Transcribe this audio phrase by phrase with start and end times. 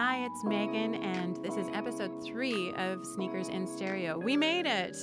[0.00, 4.16] Hi, it's Maygen, and this is episode three of Sneakers in Stereo.
[4.16, 4.96] We made it!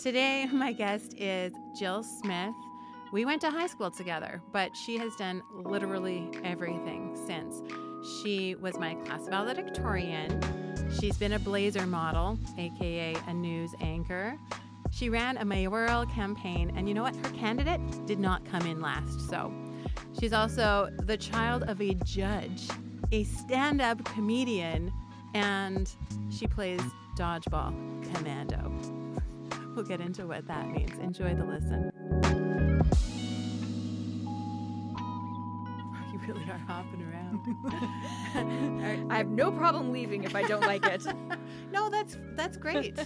[0.00, 2.52] Today, my guest is Jill Smith.
[3.12, 7.62] We went to high school together, but she has done literally everything since.
[8.20, 10.40] She was my class valedictorian.
[10.98, 14.36] She's been a blazer model, aka a news anchor.
[14.90, 17.14] She ran a mayoral campaign, and you know what?
[17.14, 19.52] Her candidate did not come in last, so
[20.18, 22.68] she's also the child of a judge,
[23.12, 24.92] a stand up comedian,
[25.34, 25.90] and
[26.30, 26.80] she plays
[27.16, 27.72] dodgeball
[28.14, 28.72] commando.
[29.74, 30.96] We'll get into what that means.
[30.98, 31.90] Enjoy the listen.
[36.12, 39.06] You really are hopping around.
[39.12, 41.04] I have no problem leaving if I don't like it.
[41.72, 42.98] no, that's that's great.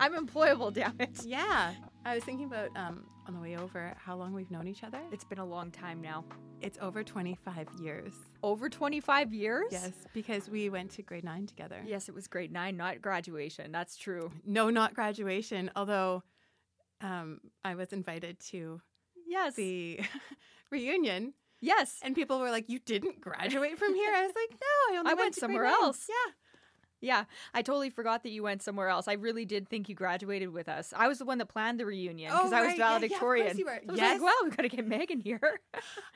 [0.00, 1.24] I'm employable, damn it.
[1.24, 1.74] Yeah.
[2.10, 4.98] I was thinking about um, on the way over how long we've known each other.
[5.12, 6.24] It's been a long time now.
[6.60, 8.12] It's over 25 years.
[8.42, 9.66] Over 25 years?
[9.70, 11.80] Yes, because we went to grade nine together.
[11.86, 13.70] Yes, it was grade nine, not graduation.
[13.70, 14.32] That's true.
[14.44, 16.24] No, not graduation, although
[17.00, 18.80] um, I was invited to
[19.28, 19.54] Yes.
[19.54, 20.00] the
[20.72, 21.34] reunion.
[21.60, 22.00] Yes.
[22.02, 24.12] And people were like, You didn't graduate from here?
[24.12, 26.06] I was like, No, I only I went, went somewhere grade nine." else.
[26.08, 26.32] Yeah.
[27.00, 29.08] Yeah, I totally forgot that you went somewhere else.
[29.08, 30.92] I really did think you graduated with us.
[30.96, 32.78] I was the one that planned the reunion because Oh, I was right.
[32.78, 33.58] Yeah, yeah, of valedictorian.
[33.58, 33.80] you were.
[33.84, 34.20] So I was Yes.
[34.20, 35.60] like, well, we got to get Maygen here.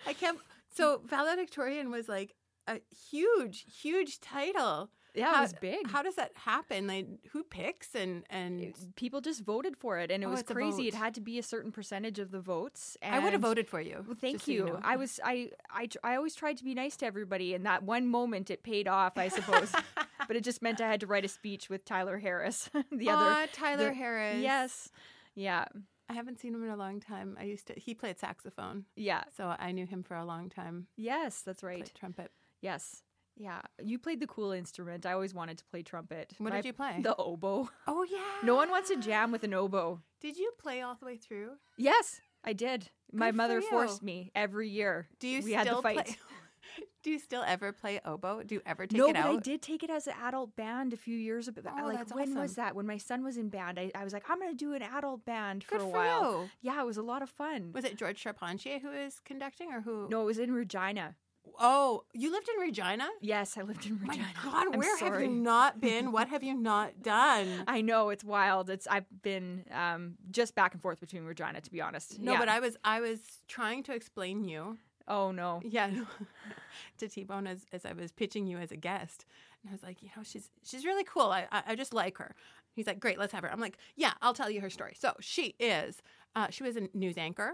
[0.07, 0.39] I can't.
[0.75, 2.35] So valedictorian was like
[2.67, 4.91] a huge, huge title.
[5.15, 5.87] yeah, How- it was big.
[5.91, 6.87] How does that happen?
[6.89, 10.89] Like, who picks and and People just voted for it, and it Oh, was crazy.
[10.89, 12.97] It had to be a certain percentage of the votes.
[13.03, 14.05] I would have voted for you.
[14.07, 14.65] Well, thank just so you.
[14.67, 14.81] know.
[14.83, 18.07] I was I, I I always tried to be nice to everybody, and that one
[18.09, 19.73] moment it paid off, I suppose.
[20.27, 23.47] but it just meant I had to write a speech with Tyler Harris, the other
[23.53, 24.43] Tyler the- Harris.
[24.43, 24.91] Yes,
[25.35, 25.65] yeah,
[26.09, 27.37] I haven't seen him in a long time.
[27.41, 27.75] I used to.
[27.79, 30.87] He played saxophone, yeah, so I knew him for a long time.
[30.97, 31.79] yes, that's right.
[31.85, 32.31] Played trumpet.
[32.61, 33.03] Yes,
[33.37, 33.61] yeah.
[33.83, 35.07] You played the cool instrument.
[35.07, 36.35] I always wanted to play trumpet.
[36.39, 37.01] What My- did you play?
[37.03, 37.69] The oboe.
[37.87, 38.19] oh yeah.
[38.43, 40.01] No one wants to jam with an oboe.
[40.21, 41.51] Did you play all the way through?
[41.77, 42.89] Yes, I did.
[43.13, 45.09] My Good for mother forced me every year.
[45.21, 46.17] Do you we still had to fight.
[47.03, 48.43] Do you still ever play oboe?
[48.45, 49.37] Do you ever take no, it but out?
[49.37, 51.61] I did take it as an adult band a few years ago.
[51.67, 52.75] Oh, like when was that?
[52.75, 54.83] When my son was in band, I, I was like, I'm going to do an
[54.83, 56.33] adult band for Good a for while.
[56.45, 56.51] you.
[56.63, 57.73] Yeah, it was a lot of fun.
[57.75, 60.09] Was it George Charpentier who was conducting, or who?
[60.11, 61.17] no, it was in Regina.
[61.61, 63.07] Oh, you lived in Regina.
[63.21, 64.25] Yes, I lived in Regina.
[64.43, 64.51] My.
[64.51, 66.11] God, I'm where have you not been?
[66.11, 67.65] What have you not done?
[67.69, 68.71] I know it's wild.
[68.71, 72.19] It's I've been um, just back and forth between Regina, to be honest.
[72.19, 72.39] No, Yeah.
[72.39, 74.79] but I was I was trying to explain you.
[75.09, 76.07] Oh no, Yeah, no,
[76.99, 79.25] to T Bone as, as I was pitching you as a guest,
[79.63, 81.31] and I was like, you know, she's she's really cool.
[81.31, 82.35] I, I I just like her.
[82.73, 83.53] He's like, great, let's have her.
[83.53, 84.95] I'm like, yeah, I'll tell you her story.
[84.99, 86.03] So she is,
[86.35, 87.53] uh, she was a news anchor.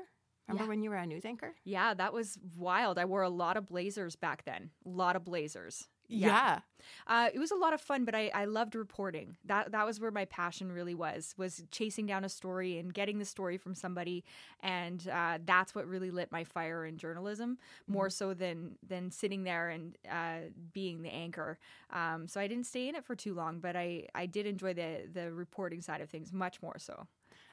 [0.49, 0.69] Remember Yeah.
[0.71, 1.55] when you were a news anchor?
[1.65, 2.99] yeah, that was wild.
[2.99, 4.71] I wore a lot of blazers back then.
[4.87, 5.87] A lot of blazers.
[6.12, 6.60] Yeah.
[7.06, 9.37] Uh, it was a lot of fun, but I, I loved reporting.
[9.44, 13.19] That that was where my passion really was was chasing down a story and getting
[13.19, 14.25] the story from somebody,
[14.60, 19.44] and uh, that's what really lit my fire in journalism more so than than sitting
[19.44, 21.59] there and uh, being the anchor.
[21.91, 24.75] Um, so I didn't stay in it for too long, but I I did enjoy
[24.75, 27.06] the the reporting side of things much more so.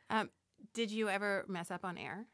[0.09, 0.29] Um,
[0.73, 2.25] did you ever mess up on air?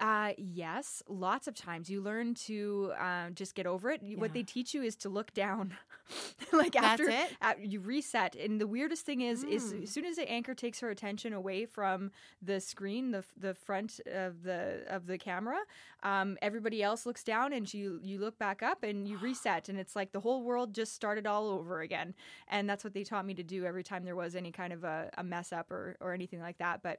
[0.00, 4.02] Uh, yes, lots of times you learn to uh, just get over it.
[4.02, 5.72] You- What they teach you is to look down,
[6.52, 7.00] like That's
[7.40, 8.34] after you reset.
[8.34, 9.84] And the weirdest thing is, is Mm.
[9.84, 12.10] as soon as the anchor takes her attention away from
[12.42, 15.58] the screen, the the front of the of the camera,
[16.02, 19.78] um, everybody else looks down, and you you look back up and you reset, and
[19.78, 22.14] it's like the whole world just started all over again.
[22.48, 24.82] And that's what they taught me to do every time there was any kind of
[24.82, 26.82] a, a mess up or or anything like that.
[26.82, 26.98] But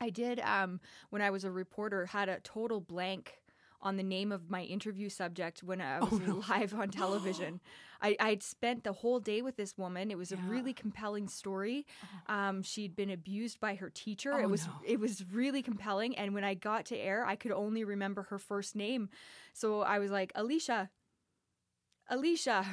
[0.00, 3.40] I did um, when I was a reporter had a total blank
[3.80, 6.42] on the name of my interview subject when I was Oh, no.
[6.48, 7.60] live on television.
[8.02, 10.10] I, I'd spent the whole day with this woman.
[10.12, 11.84] It was a really compelling story.
[12.28, 14.34] Um, she'd been abused by her teacher.
[14.34, 14.72] Oh, it was no.
[14.86, 16.16] it was really compelling.
[16.16, 19.08] And when I got to air, I could only remember her first name.
[19.52, 20.90] So I was like, Alicia.
[22.08, 22.64] Alicia.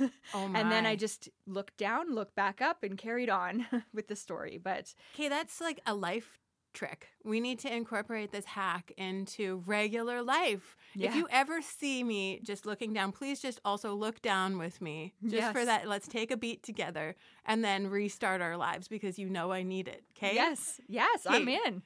[0.00, 4.16] Oh and then I just looked down, looked back up, and carried on with the
[4.16, 4.58] story.
[4.62, 6.38] But Okay, that's like a life
[6.74, 7.08] trick.
[7.24, 10.76] We need to incorporate this hack into regular life.
[10.98, 15.14] If you ever see me just looking down, please just also look down with me.
[15.26, 17.14] Just for that, let's take a beat together
[17.46, 20.04] and then restart our lives because you know I need it.
[20.16, 20.34] Okay?
[20.34, 21.58] Yes, yes, I'm Okay.
[21.66, 21.82] in.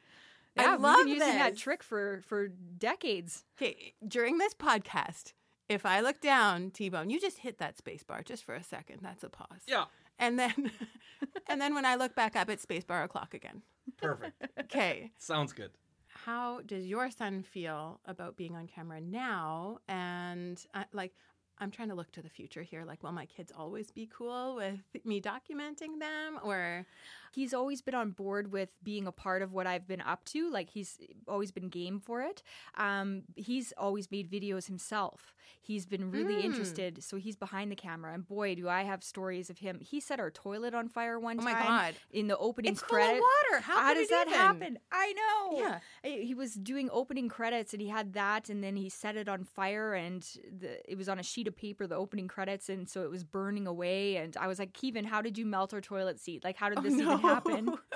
[0.57, 3.45] I Yeah, we've love been using that trick for for decades.
[3.57, 5.35] Okay, during this podcast,
[5.69, 8.63] if I look down, T Bone, you just hit that space bar just for a
[8.65, 8.99] second.
[9.03, 9.63] That's a pause.
[9.69, 9.85] Yeah,
[10.19, 10.73] And then
[11.47, 13.63] and then when I look back up, it's space bar o'clock again.
[13.97, 14.47] Perfect.
[14.61, 15.13] Okay.
[15.19, 15.71] Sounds good.
[16.09, 21.15] how does your son feel about being on camera now and uh, like
[21.61, 22.85] I'm trying to look to the future here.
[22.85, 26.39] Like, will my kids always be cool with me documenting them?
[26.43, 26.87] Or
[27.33, 30.51] he's always been on board with being a part of what I've been up to.
[30.51, 32.43] Like he's always been game for it.
[32.77, 35.35] Um, he's always made videos himself.
[35.61, 36.45] He's been really Mm.
[36.45, 37.03] interested.
[37.03, 38.15] So he's behind the camera.
[38.15, 39.81] And boy, do I have stories of him.
[39.81, 42.83] He set our toilet on fire one oh my time god, in the opening it's
[42.83, 43.21] credit.
[43.21, 43.63] water.
[43.63, 44.39] How, How does that even?
[44.39, 44.79] happen?
[44.93, 45.59] I know.
[45.59, 45.79] Yeah.
[46.11, 49.45] He was doing opening credits and he had that and then he set it on
[49.45, 50.23] fire and
[50.61, 53.67] the, it was on a sheet paper, the opening credits, and so it was burning
[53.67, 54.17] away.
[54.17, 56.45] And I was like, Kevin, how did you melt our toilet seat?
[56.45, 57.05] Like, how did Oh, this no.
[57.15, 57.79] even happen?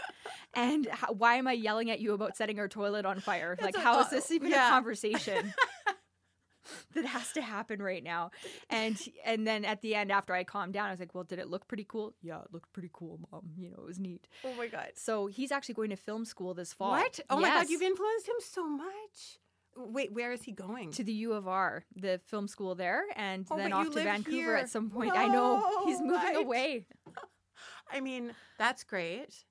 [0.54, 3.56] And how, why am I yelling at you about setting our toilet on fire?
[3.58, 4.68] That's like, a- how is this even yeah.
[4.68, 5.54] a conversation?
[6.94, 8.30] that has to happen right now
[8.70, 11.38] and and then at the end after i calmed down i was like well did
[11.40, 14.28] it look pretty cool yeah it looked pretty cool mom you know it was neat
[14.44, 14.88] oh my god.
[14.94, 17.18] so he's actually going to film school this fall What?
[17.28, 19.38] Oh my god, you've influenced him so much.
[19.76, 20.90] Wait, where is he going?
[20.92, 24.30] to the U of R, the film school there, and Oh, then off to Vancouver
[24.36, 24.54] here.
[24.56, 25.12] at some point.
[25.14, 26.86] I know he's moving away.
[27.92, 29.44] I mean, that's great.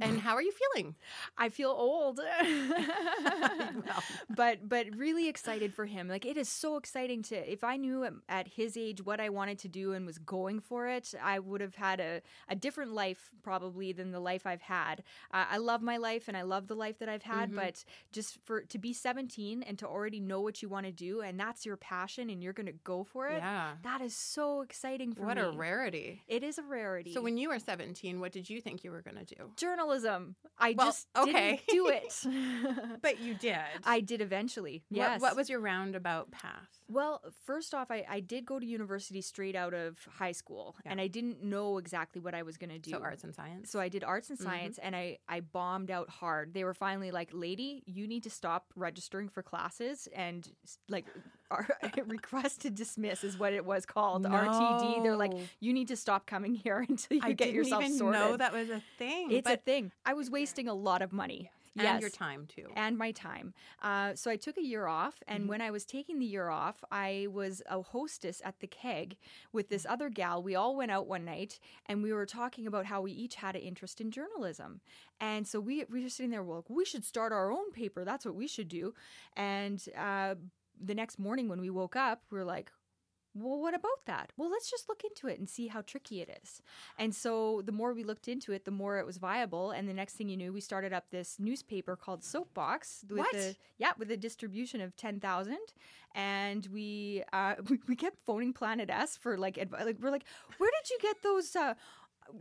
[0.00, 0.94] And how are you feeling?
[1.36, 2.18] I feel old,
[3.22, 4.02] Well.
[4.34, 6.08] but but really excited for him.
[6.08, 7.50] Like it is so exciting to.
[7.52, 10.88] If I knew at- his age what I wanted to do and was going for
[10.88, 15.02] it, I would have had a, a different life probably than the life I've had.
[15.32, 17.56] Uh, I love my life and I love the life that I've had, Mhm.
[17.56, 21.20] but just for to be 17 and to already know what you want to do
[21.20, 23.38] and that's your passion and you're going to go for it.
[23.38, 23.72] Yeah.
[23.82, 25.26] That is so exciting for you.
[25.26, 25.42] What me.
[25.42, 26.22] a rarity.
[26.28, 27.12] It is a rarity.
[27.12, 29.50] So when you were 17, what did you think you were going to do?
[29.76, 31.60] Journalism, I Well, just okay.
[31.66, 32.98] didn't do it.
[33.02, 33.56] But you did.
[33.84, 34.82] I did eventually.
[34.88, 35.20] What- Yes.
[35.20, 36.68] What, was your roundabout path?
[36.92, 40.92] Well, first off, I, I did go to university straight out of high school, Yeah.
[40.92, 42.90] and I didn't know exactly what I was going to do.
[42.90, 43.70] So arts and science.
[43.70, 44.42] So I did arts and Mhm.
[44.44, 46.54] science, and I I bombed out hard.
[46.54, 50.48] They were finally like, "Lady, you need to stop registering for classes and
[50.88, 51.06] like
[52.06, 56.26] request to dismiss is what it was called RTD." They're like, "You need to stop
[56.26, 59.30] coming here until you I get didn't yourself even sorted." know that was a thing.
[59.30, 59.92] it's a thing.
[60.04, 61.50] I was wasting a lot of money.
[61.74, 62.00] And yes.
[62.00, 62.66] your time too.
[62.76, 63.54] and my time.
[63.82, 65.48] Uh, so I took a year off, and Mhm.
[65.48, 69.16] when I was taking the year off, I was a hostess at the keg
[69.52, 70.42] with this other gal.
[70.42, 73.56] We all went out one night, and we were talking about how we each had
[73.56, 74.80] an interest in journalism.
[75.20, 78.04] And so we we were sitting there, well, we should start our own paper.
[78.04, 78.94] That's what we should do.
[79.36, 80.34] And uh,
[80.78, 82.70] the next morning when we woke up, we were like.
[83.34, 84.30] Well, what about that?
[84.36, 86.60] Well, let's just look into it and see how tricky it is.
[86.98, 89.70] And so the more we looked into it, the more it was viable.
[89.70, 93.34] And the next thing you knew, we started up this newspaper called Soapbox with What?
[93.34, 95.72] a yeah, with a distribution of ten thousand.
[96.14, 99.86] And we, uh, we we kept phoning Planet S for like advice.
[99.86, 100.24] Like we're like,
[100.58, 101.56] where did you get those?
[101.56, 101.74] Uh,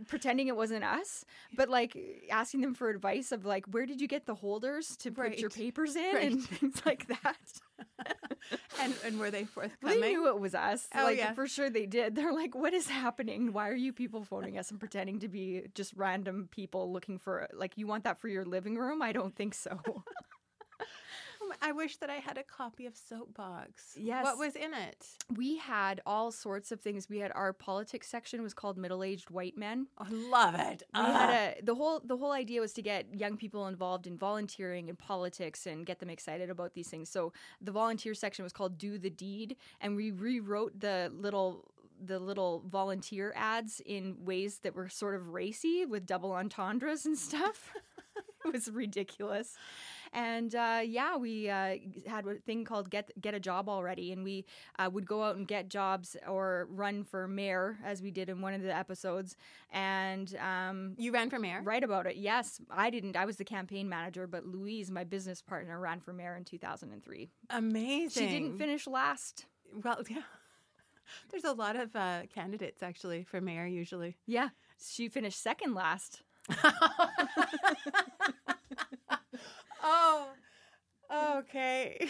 [0.08, 1.26] pretending it wasn't us
[1.56, 1.98] but like
[2.30, 5.50] asking them for advice of like where did you get the holders to put your
[5.50, 6.32] papers in Right.
[6.32, 7.38] and things like that
[8.82, 10.02] and and were they forthcoming?
[10.02, 10.88] they knew it was us.
[10.96, 11.34] Oh, like yeah.
[11.34, 12.16] for sure they did.
[12.16, 13.54] They're like, "What is happening?
[13.54, 17.48] Why are you people phoning us and pretending to be just random people looking for
[17.54, 19.02] like you want that for your living room?
[19.02, 19.80] I don't think so."
[21.62, 23.96] I wish that I had a copy of Soapbox.
[23.96, 24.24] Yes.
[24.24, 25.08] What was in it?
[25.36, 27.08] we had all sorts of things.
[27.10, 29.88] We had our politics section was called middle-aged white men.
[29.98, 30.84] I love it.
[30.94, 34.18] We had a the whole the whole idea was to get young people involved in
[34.18, 37.10] volunteering and politics and get them excited about these things.
[37.10, 41.72] So the volunteer section was called "Do the Deed," and we rewrote the little
[42.04, 47.18] the little volunteer ads in ways that were sort of racy with double entendres and
[47.18, 47.74] stuff.
[48.46, 49.56] it was ridiculous.
[50.14, 54.24] And uh, yeah, we uh, had a thing called "Get Get a Job Already," and
[54.24, 54.46] we
[54.78, 58.42] uh, would go out and get jobs or run for mayor, as we did in
[58.42, 59.38] one of the episodes,
[59.72, 61.62] and um, you ran for mayor.
[61.64, 62.18] write about it.
[62.18, 63.16] Yes, I didn't.
[63.16, 67.30] I was the campaign manager, but Louise, my business partner, ran for mayor in 2003.
[67.50, 68.10] Amazing.
[68.10, 69.46] She didn't finish last.
[69.84, 70.24] Well, yeah.
[71.30, 74.18] There's a lot of uh, candidates actually for mayor usually.
[74.26, 74.50] Yeah,
[74.82, 76.22] she finished second last.
[79.84, 80.30] oh,
[81.38, 82.10] okay.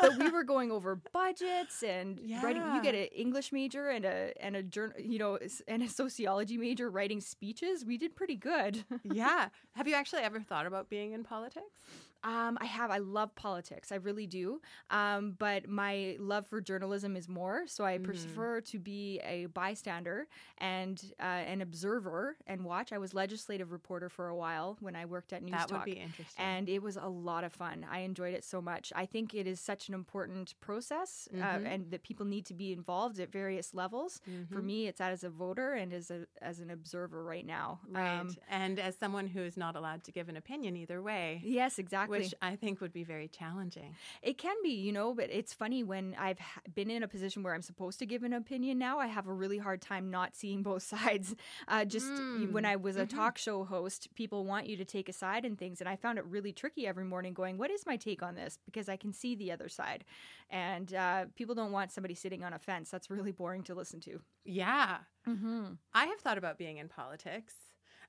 [0.00, 2.62] but we were going over budgets and writing.
[2.74, 6.56] You get an English major and a and a journal, you know, and a sociology
[6.56, 7.84] major writing speeches.
[7.84, 8.84] We did pretty good.
[9.04, 9.48] yeah.
[9.72, 11.80] Have you actually ever thought about being in politics?
[12.24, 12.90] Um, I have.
[12.90, 13.92] I love politics.
[13.92, 14.60] I really do.
[14.90, 17.66] Um, but my love for journalism is more.
[17.66, 18.04] So I Mhm.
[18.04, 20.26] prefer to be a bystander
[20.58, 22.92] and uh, an observer and watch.
[22.92, 25.86] I was legislative reporter for a while when I worked at News that Talk.
[25.86, 26.44] would be interesting.
[26.44, 27.86] and it was a lot of fun.
[27.88, 28.92] I enjoyed it so much.
[28.96, 31.66] I think it is such an important process, uh, Mhm.
[31.66, 34.20] and that people need to be involved at various levels.
[34.50, 34.64] For Mhm.
[34.64, 37.80] me, it's as a voter and as a as an observer right now.
[37.88, 38.20] Right.
[38.20, 41.40] Um, and as someone who is not allowed to give an opinion either way.
[41.44, 42.07] yes, exactly.
[42.08, 42.24] Exactly.
[42.24, 43.94] which I think would be very challenging.
[44.22, 46.38] It can be, you know, but it's funny when I've
[46.74, 49.32] been in a position where I'm supposed to give an opinion now, I have a
[49.32, 51.34] really hard time not seeing both sides.
[51.68, 52.52] Uh, just Mm.
[52.52, 53.10] when I was a Mhm.
[53.10, 55.80] talk show host, people want you to take a side and things.
[55.80, 58.58] And I found it really tricky every morning going, What is my take on this?
[58.64, 60.04] Because I can see the other side.
[60.50, 62.90] And uh, people don't want somebody sitting on a fence.
[62.90, 64.20] That's really boring to listen to.
[64.44, 64.98] Yeah.
[65.26, 65.72] Mm-hmm.
[65.92, 67.54] I have thought about being in politics.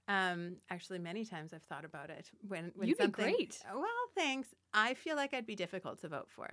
[0.10, 2.30] Um, actually, many times I've thought about it.
[2.48, 3.60] When, when You'd be something, great.
[3.74, 3.86] Well,
[4.16, 4.50] thanks.
[4.74, 6.50] I feel like I'd be difficult to vote for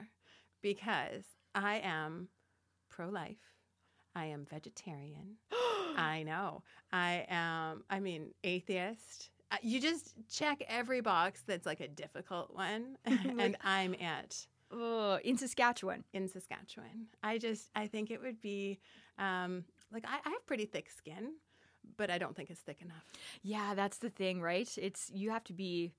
[0.62, 2.28] because I am
[2.90, 3.38] pro-life.
[4.14, 5.36] I am vegetarian.
[5.96, 6.62] I know.
[6.92, 7.82] I am.
[7.90, 9.30] I mean, atheist.
[9.50, 15.20] Uh, You just check every box that's like a difficult one, and I'm it Ugh,
[15.25, 16.04] in Saskatchewan.
[16.12, 17.06] in Saskatchewan.
[17.22, 18.80] I just I think it would be
[19.18, 21.32] um, like I, I have pretty thick skin,
[21.97, 23.05] but I don't think it's thick enough.
[23.43, 24.69] Yeah, that's the thing, right?
[24.78, 25.93] It's you have to be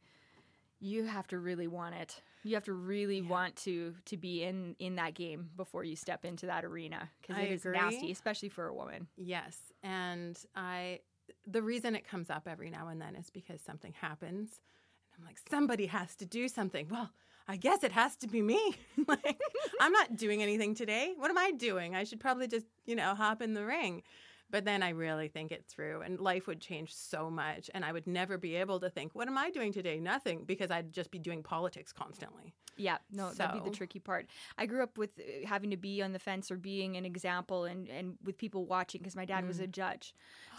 [0.79, 2.21] you have to really want it.
[2.43, 3.29] You have to really Yeah.
[3.29, 7.43] want to to be in in that game before you step into that arena because
[7.43, 9.07] it is nasty, especially for a woman.
[9.17, 10.99] Yes, and I
[11.45, 14.59] the reason it comes up every now and then is because something happens,
[15.13, 16.87] and I'm like somebody has to do something.
[16.89, 17.11] Well.
[17.49, 18.75] I guess it has to be me.
[19.07, 19.39] like,
[19.79, 21.13] I'm not doing anything today.
[21.15, 21.95] What am I doing?
[21.95, 24.03] I should probably just, you know, hop in the ring.
[24.49, 27.69] But then I really think it through, and life would change so much.
[27.73, 29.99] And I would never be able to think, what am I doing today?
[29.99, 32.53] Nothing, because I'd just be doing politics constantly.
[32.77, 34.27] Yeah, no, that'd be the tricky part.
[34.57, 37.65] I grew up with uh, having to be on the fence or being an example
[37.65, 40.13] and and with people watching because my dad was a judge.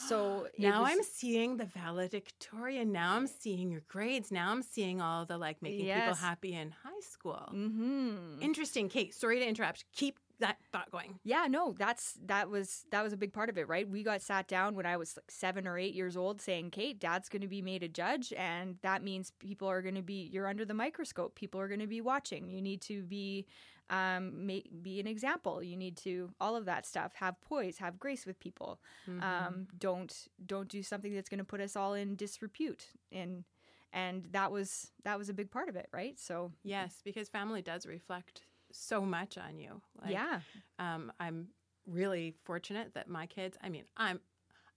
[0.09, 2.93] So now was- I'm seeing the valedictorian.
[2.93, 4.31] Now I'm seeing your grades.
[4.31, 7.49] Now I'm seeing all the like making people happy in high school.
[7.53, 8.43] Mm-hmm.
[8.43, 9.15] Interesting, Kate.
[9.15, 9.85] Sorry to interrupt.
[9.93, 11.19] Keep that thought going.
[11.25, 13.89] Yeah, no, that's that was that was a big part of it, right?
[13.89, 16.99] We got sat down when I was like seven or eight years old, saying, "Kate,
[16.99, 20.29] Dad's going to be made a judge, and that means people are going to be
[20.33, 21.35] you're under the microscope.
[21.35, 22.49] People are going to be watching.
[22.49, 23.47] You need to be
[23.91, 25.63] um, ma- be an example.
[25.63, 27.13] You need to all of that stuff.
[27.15, 28.81] Have poise, have grace with people.
[29.09, 29.23] Mm-hmm.
[29.23, 32.89] Um, don't don't do something that's going to put us all in disrepute.
[33.13, 33.45] And
[33.93, 36.19] and that was that was a big part of it, right?
[36.19, 39.81] So yes, because family does reflect so much on you.
[40.03, 40.41] Like, yeah,
[40.79, 41.49] um, I'm
[41.87, 43.57] really fortunate that my kids.
[43.63, 44.21] I mean, I'm.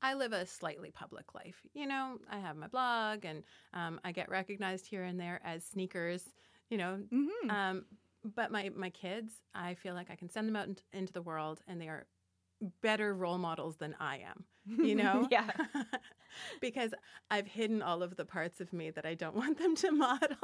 [0.03, 1.61] I live a slightly public life.
[1.75, 3.43] You know, I have my blog, and
[3.75, 6.23] um, I get recognized here and there as sneakers.
[6.71, 7.85] You know, hmm Um,
[8.35, 11.21] but my my kids, I feel like I can send them out in- into the
[11.21, 12.07] world, and they are
[12.81, 14.45] better role models than I am.
[14.83, 15.49] You know, yeah.
[16.61, 16.93] because
[17.29, 20.37] I've hidden all of the parts of me that I don't want them to model.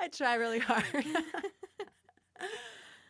[0.00, 0.84] I try really hard.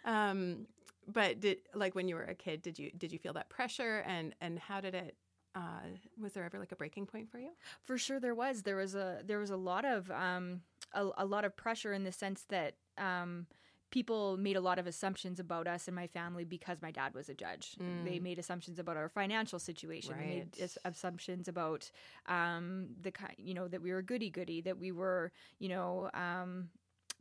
[0.05, 0.67] um,
[1.07, 4.05] but did like when you were a kid, did you did you feel that pressure,
[4.07, 5.17] and and how did it?
[5.55, 5.81] Uh,
[6.21, 7.51] was there ever like a breaking point for you?
[7.85, 10.63] For sure, there was there was a there was a lot of um,
[10.95, 13.47] a, a lot of pressure in the sense that um,
[13.91, 17.29] people made a lot of assumptions about us and my family because my dad was
[17.29, 17.77] a judge.
[17.79, 18.23] They Mm.
[18.23, 20.17] made assumptions about our financial situation.
[20.19, 21.91] They made as- assumptions about
[22.27, 26.11] um, the kind you know that we were goody goody, that we were you know.
[26.15, 26.69] Um,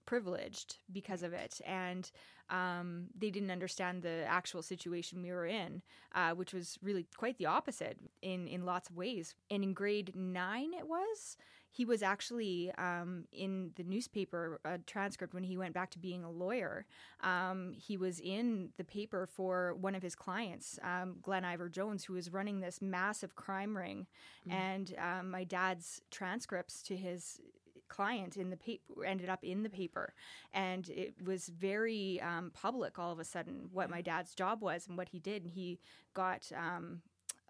[0.05, 2.11] privileged because of it and
[2.49, 5.81] um, they didn't understand the actual situation we were in
[6.15, 10.11] uh, which was really quite the opposite in in lots of ways and in grade
[10.15, 11.37] nine it was
[11.71, 16.23] he was actually um, in the newspaper uh, transcript when he went back to being
[16.23, 16.85] a lawyer.
[17.21, 22.03] Um, he was in the paper for one of his clients um, glenn ivor jones
[22.03, 24.07] who was running this massive crime ring.
[24.49, 27.39] And um, my dad's transcripts to his
[27.87, 30.13] client in the paper ended up in the paper.
[30.53, 34.87] And it was very um, public all of a sudden what my dad's job was
[34.87, 35.43] and what he did.
[35.43, 35.79] And he
[36.13, 37.01] got um,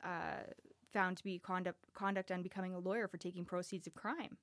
[0.03, 0.43] uh,
[0.91, 4.37] found to be conduct conduct on becoming a lawyer for taking proceeds of crime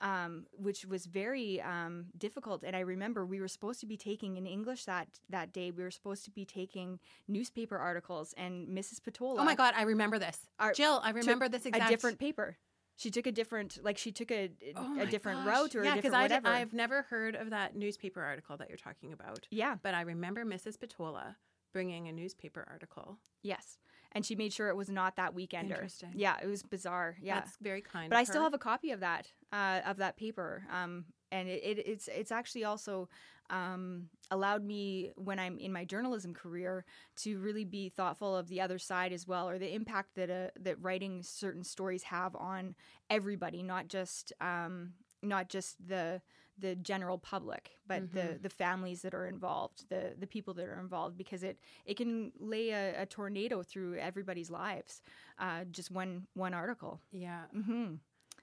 [0.00, 2.62] um, which was very um, difficult.
[2.62, 5.70] And I remember we were supposed to be taking in English that that day.
[5.70, 9.00] We were supposed to be taking newspaper articles, and Mrs.
[9.00, 9.40] Patola.
[9.40, 10.38] Oh my God, I remember this.
[10.58, 12.56] Our- Jill, I remember this exact a different paper.
[12.96, 15.48] She took a different, like she took a Oh a different gosh.
[15.56, 16.48] route or yeah, a different I whatever.
[16.48, 19.46] I've never heard of that newspaper article that you're talking about.
[19.50, 19.76] yeah.
[19.82, 20.76] But I remember Mrs.
[20.78, 21.36] Patola
[21.72, 23.18] bringing a newspaper article.
[23.42, 23.78] Yes.
[24.12, 25.70] And she made sure it was not that weekender.
[25.70, 26.10] Interesting.
[26.14, 27.16] Yeah, it was bizarre.
[27.22, 27.36] Yeah.
[27.36, 28.10] That's very kind.
[28.10, 31.62] but I still have a copy of that uh, of that paper, um, and it,
[31.62, 33.08] it, it's it's actually also
[33.50, 36.84] um, allowed me when I'm in my journalism career
[37.18, 40.48] to really be thoughtful of the other side as well, or the impact that uh,
[40.60, 42.74] that writing certain stories have on
[43.10, 46.20] everybody, not just um, not just the
[46.60, 48.42] the general public, but the Mm-hmm.
[48.42, 52.32] the families that are involved, the the people that are involved, because it it can
[52.38, 55.02] lay a, a tornado through everybody's lives.
[55.38, 57.00] Uh, just one one article.
[57.12, 57.44] Yeah.
[57.52, 57.94] hmm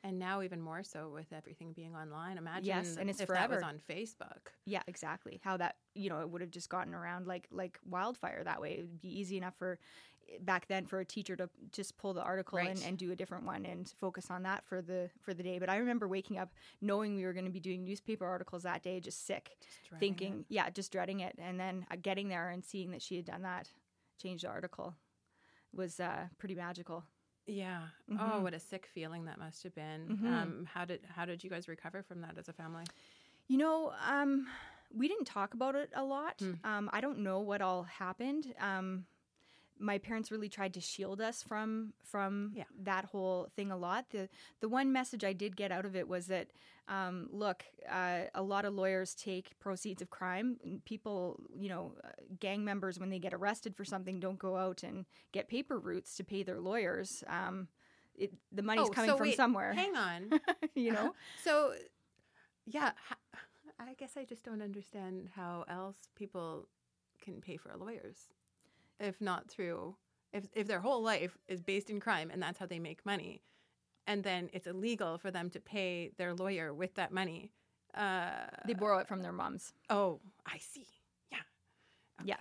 [0.03, 2.37] And now even more so with everything being online.
[2.37, 4.53] Imagine Yes, and it's if that was on Facebook.
[4.65, 5.39] Yeah, exactly.
[5.43, 8.73] How that you know it would have just gotten around like like wildfire that way.
[8.79, 9.79] It would be easy enough for
[10.41, 12.69] back then for a teacher to just pull the article Right.
[12.69, 15.59] and, and do a different one and focus on that for the for the day.
[15.59, 18.83] But I remember waking up knowing we were going to be doing newspaper articles that
[18.83, 19.57] day, just sick,
[19.89, 23.15] Just thinking, yeah, just dreading it, and then uh, getting there and seeing that she
[23.15, 23.69] had done that,
[24.21, 24.95] changed the article,
[25.73, 27.03] was uh, pretty magical.
[27.45, 27.87] Yeah.
[28.11, 28.41] Oh, Mhm.
[28.41, 30.17] what a sick feeling that must have been.
[30.21, 30.27] Mhm.
[30.27, 32.83] Um, how did how did you guys recover from that as a family?
[33.47, 34.47] You know, um,
[34.93, 36.39] we didn't talk about it a lot.
[36.41, 36.53] Hmm.
[36.65, 38.53] Um, I don't know what all happened.
[38.59, 39.05] Um,
[39.79, 42.63] my parents really tried to shield us from from Yeah.
[42.83, 44.09] that whole thing a lot.
[44.11, 44.29] The
[44.59, 46.47] the one message I did get out of it was that
[46.87, 50.57] um, look, uh, a lot of lawyers take proceeds of crime.
[50.85, 54.83] People, you know, uh, gang members when they get arrested for something don't go out
[54.83, 57.23] and get paper routes to pay their lawyers.
[57.27, 57.67] Um,
[58.15, 60.29] it, the money's Oh, coming so from wait, somewhere, Hang on.
[60.75, 61.13] you know.
[61.43, 61.73] So,
[62.65, 62.91] yeah,
[63.79, 66.67] I guess I just don't understand how else people
[67.21, 68.27] can pay for lawyers
[68.99, 69.95] if not through
[70.33, 73.41] if if their whole life is based in crime and that's how they make money,
[74.05, 77.51] and then it's illegal for them to pay their lawyer with that money.
[77.95, 80.85] Uh, They borrow it from their moms oh, I see.
[81.31, 81.37] Yeah.
[82.25, 82.35] Yeah.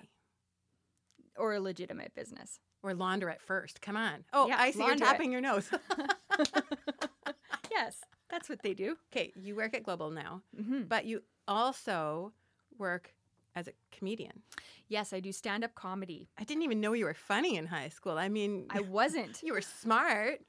[1.39, 2.61] Or a legitimate business.
[2.83, 3.81] Or launder it first.
[3.81, 4.25] Come on.
[4.33, 4.99] Oh, Yeah, I see you're it.
[4.99, 5.71] tapping your nose.
[7.71, 8.97] yes, that's what they do.
[9.13, 12.33] okay, you work at Global now, hmm but you also
[12.79, 13.15] work
[13.55, 14.43] as a comedian.
[14.89, 16.29] Yes, I do stand up comedy.
[16.39, 18.19] I didn't even know you were funny in high school.
[18.19, 19.41] I mean, I wasn't.
[19.43, 20.41] you were smart,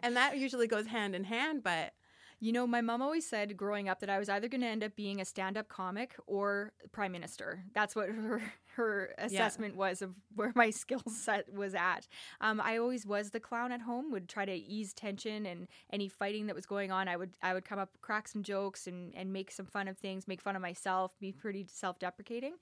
[0.00, 1.62] and that usually goes hand in hand.
[1.62, 1.92] But
[2.40, 4.82] You know, my mom always said growing up that I was either going to end
[4.84, 7.64] up being a stand up comic or prime minister.
[7.72, 8.42] That's what her,
[8.76, 12.06] her assessment was of where my skill set was at.
[12.40, 16.08] Um, I always was the clown at home, would try to ease tension and any
[16.08, 17.08] fighting that was going on.
[17.08, 19.96] I would I would come up, crack some jokes and, and make some fun of
[19.96, 22.54] things, make fun of myself, be pretty self deprecating.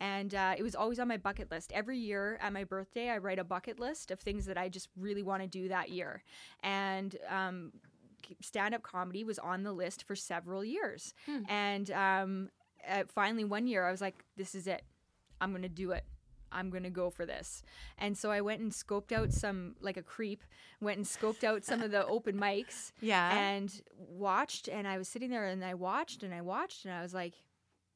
[0.00, 1.72] And uh, it was always on my bucket list.
[1.72, 4.88] Every year at my birthday, I write a bucket list of things that I just
[4.96, 6.22] really want to do that year.
[6.62, 7.72] And um,
[8.40, 11.14] stand up comedy was on the list for several years.
[11.26, 11.42] Hmm.
[11.48, 12.50] And um,
[13.08, 14.82] finally, one year, I was like, this is it.
[15.40, 16.04] I'm going to do it.
[16.52, 17.62] I'm going to go for this.
[17.98, 20.42] And so I went and scoped out some, like a creep,
[20.80, 24.68] went and scoped out some of the open mics yeah, and watched.
[24.68, 27.34] And I was sitting there and I watched and I watched and I was like,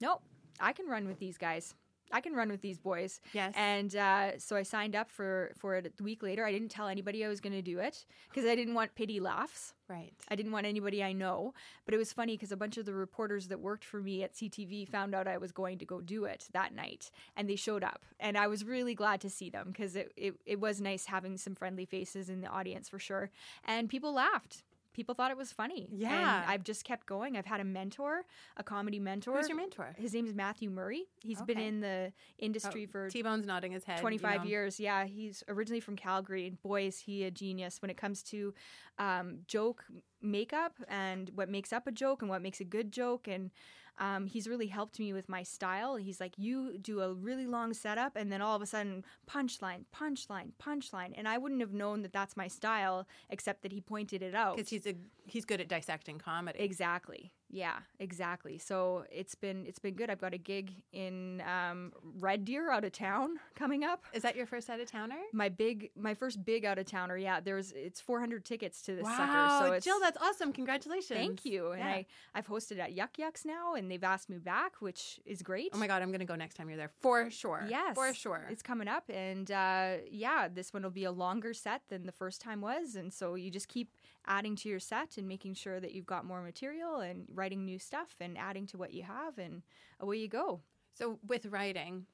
[0.00, 0.22] nope,
[0.60, 1.74] I can run with these guys.
[2.14, 3.20] I can run with these boys.
[3.32, 6.46] yes, And uh, so I signed up for for it a week later.
[6.46, 9.18] I didn't tell anybody I was going to do it because I didn't want pity
[9.18, 9.74] laughs.
[9.88, 10.12] right.
[10.28, 11.52] I didn't want anybody I know.
[11.84, 14.34] But it was funny because a bunch of the reporters that worked for me at
[14.34, 17.82] CTV found out I was going to go do it that night, and they showed
[17.84, 18.02] up.
[18.20, 21.36] And I was really glad to see them because it, it it was nice having
[21.36, 23.30] some friendly faces in the audience for sure.
[23.64, 24.62] And people laughed.
[24.94, 25.88] People thought it was funny.
[25.92, 26.42] Yeah.
[26.42, 27.36] And I've just kept going.
[27.36, 28.24] I've had a mentor,
[28.56, 29.36] a comedy mentor.
[29.36, 29.94] Who's your mentor?
[29.98, 31.04] His name is Matthew Murray.
[31.20, 33.98] He's been in the industry for T Bone's nodding his head.
[33.98, 34.48] you 25 know.
[34.48, 34.80] years.
[34.80, 36.46] Yeah, he's originally from Calgary.
[36.46, 38.54] And boy, is he a genius when it comes to
[38.98, 39.84] um, joke
[40.24, 43.28] makeup and what makes up a joke and what makes a good joke.
[43.28, 43.50] And
[43.98, 45.96] um, he's really helped me with my style.
[45.96, 49.84] He's like, you do a really long setup, and then all of a sudden, punchline,
[49.94, 51.12] punchline, punchline.
[51.16, 54.56] And I wouldn't have known that that's my style, except that he pointed it out.
[54.56, 54.94] because he's a
[55.26, 56.58] he's good at dissecting comedy.
[56.60, 57.32] Exactly.
[57.54, 58.58] Yeah, exactly.
[58.58, 60.10] So it's been it's been good.
[60.10, 64.02] I've got a gig in um, Red Deer out of town coming up.
[64.12, 65.14] Is that your first out of towner?
[65.32, 67.16] My big, my first big out of towner.
[67.16, 69.66] Yeah, there's it's 400 tickets to this Wow, sucker.
[69.66, 70.52] So it's, Jill, that's awesome!
[70.52, 71.16] Congratulations.
[71.16, 71.70] thank you.
[71.70, 71.86] And Yeah.
[71.86, 75.70] I I've hosted at Yuk Yuk's now, and they've asked me back, which is great.
[75.72, 77.64] Oh my god, I'm gonna go next time you're there for sure.
[77.68, 78.48] Yes, for sure.
[78.50, 82.12] It's coming up, and uh, yeah, this one will be a longer set than the
[82.12, 83.92] first time was, and so you just keep
[84.26, 87.78] adding to your set and making sure that you've got more material and writing new
[87.78, 89.62] stuff and adding to what you have, and
[90.00, 90.60] away you go.
[90.92, 92.06] So with writing,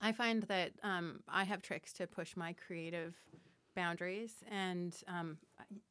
[0.00, 3.14] I find that um, I have tricks to push my creative
[3.74, 4.32] boundaries.
[4.50, 5.38] And um,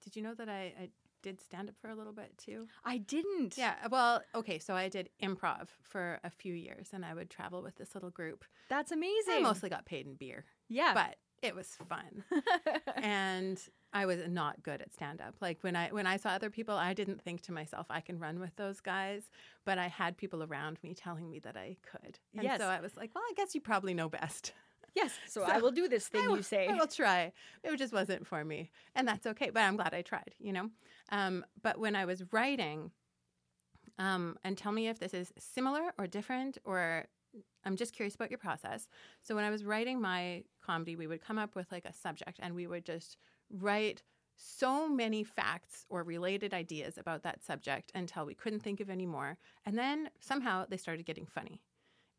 [0.03, 0.89] did you know that I, I
[1.21, 2.67] did stand up for a little bit too?
[2.85, 3.57] I didn't.
[3.57, 3.75] Yeah.
[3.89, 4.59] Well, okay.
[4.59, 8.09] So I did improv for a few years, and I would travel with this little
[8.11, 8.45] group.
[8.69, 9.43] that's I amazing.
[9.43, 12.23] mostly got paid in beer, yeah, but it was fun.
[12.95, 13.59] and
[13.93, 15.35] I was not good at stand up.
[15.41, 18.19] Like when I when I saw other people, I didn't think to myself I can
[18.19, 19.23] run with those guys,
[19.65, 22.19] but I had people around me telling me that I could.
[22.33, 22.59] And Yes.
[22.59, 24.53] so I was like, well, I guess you probably know best.
[24.95, 25.13] yes.
[25.27, 26.67] So, So I will do this thing will, you say.
[26.67, 27.31] I will try.
[27.63, 29.49] It just wasn't for me, and that's okay.
[29.51, 30.35] But I'm glad I tried.
[30.39, 30.69] You know.
[31.11, 32.91] Um, but when I was writing,
[33.97, 37.05] um, and tell me if this is similar or different, or
[37.63, 38.87] I'm just curious about your process.
[39.21, 42.39] So when I was writing my comedy, we would come up with like a subject,
[42.41, 43.17] and we would just
[43.49, 44.03] write
[44.35, 49.05] so many facts or related ideas about that subject until we couldn't think of any
[49.05, 49.37] more.
[49.65, 51.61] And then somehow they started getting funny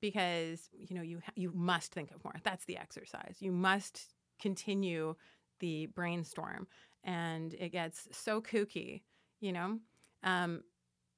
[0.01, 2.35] because, you know, you, you must think of more.
[2.43, 3.37] That's the exercise.
[3.41, 5.14] You must continue
[5.61, 6.67] the brainstorm.
[7.05, 9.03] And it gets so kooky,
[9.41, 9.79] you know?
[10.25, 10.62] Um,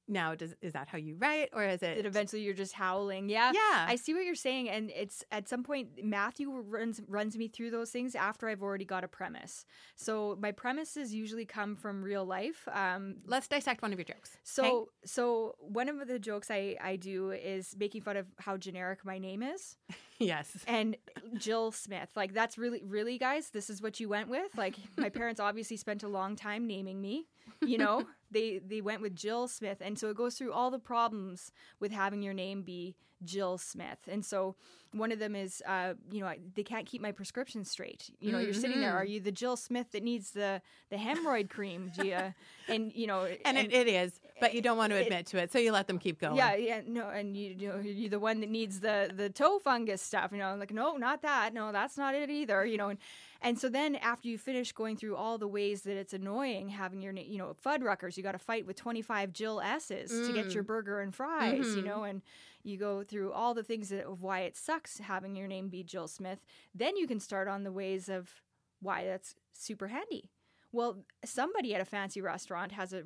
[0.07, 3.29] now does is that how you write or is it that eventually you're just howling.
[3.29, 3.51] Yeah.
[3.53, 3.85] Yeah.
[3.87, 7.71] I see what you're saying and it's at some point matthew runs runs me through
[7.71, 9.65] those things after i've already got a premise.
[9.95, 14.37] So my premises usually come from real life um, let's dissect one of your jokes
[14.43, 14.89] so okay?
[15.05, 19.17] so one of the jokes i i do is making fun of how generic my
[19.17, 19.77] name is.
[20.21, 20.55] Yes.
[20.67, 20.97] And
[21.35, 22.09] jill smith.
[22.15, 24.55] Like that's really really guys this is what you went with.
[24.55, 27.25] Like my parents obviously spent a long time naming me
[27.61, 30.79] you know they they went with Jill Smith, and so it goes through all the
[30.79, 33.99] problems with having your name be Jill Smith.
[34.07, 34.55] And so
[34.93, 38.09] one of them is, uh, you know, they can't keep my prescription straight.
[38.19, 38.45] You know, mm-hmm.
[38.45, 38.93] you're sitting there.
[38.93, 39.13] Are mm-hmm.
[39.13, 42.35] you the Jill Smith that needs the the hemorrhoid cream, Gia?
[42.67, 45.25] And you know, and, and it, it is, but you don't want to admit it,
[45.27, 46.37] to it, so you let them keep going.
[46.37, 49.59] Yeah, yeah, no, and you, you know, you're the one that needs the the toe
[49.59, 50.31] fungus stuff.
[50.31, 51.53] You know, I'm like, no, not that.
[51.53, 52.65] No, that's not it either.
[52.65, 52.99] You know, and
[53.41, 57.01] and so then after you finish going through all the ways that it's annoying having
[57.01, 60.27] your, you know, Fuddruckers, you got to fight with 25 Jill S's mm.
[60.27, 60.67] to get your mm.
[60.67, 61.77] burger and fries, mm-hmm.
[61.77, 62.21] you know, and
[62.63, 65.83] you go through all the things that, of why it sucks having your name be
[65.83, 66.39] Jill Smith.
[66.73, 68.29] Then you can start on the ways of
[68.81, 70.29] why that's super handy.
[70.73, 73.03] Well, somebody at a fancy restaurant has a,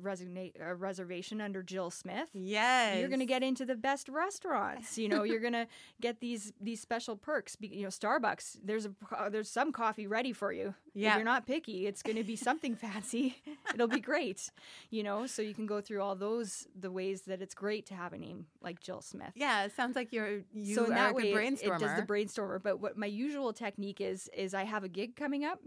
[0.60, 2.28] a reservation under Jill Smith.
[2.32, 4.96] Yes, you're going to get into the best restaurants.
[4.96, 5.66] You know, you're going to
[6.00, 7.56] get these these special perks.
[7.60, 8.58] You know, Starbucks.
[8.62, 10.74] There's a uh, there's some coffee ready for you.
[10.94, 11.86] Yeah, if you're not picky.
[11.86, 13.42] It's going to be something fancy.
[13.74, 14.50] It'll be great.
[14.90, 17.94] You know, so you can go through all those the ways that it's great to
[17.94, 19.32] have a name like Jill Smith.
[19.34, 21.62] Yeah, it sounds like you're you so are that way brainstormer.
[21.62, 22.62] It, it does the brainstormer.
[22.62, 25.60] But what my usual technique is is I have a gig coming up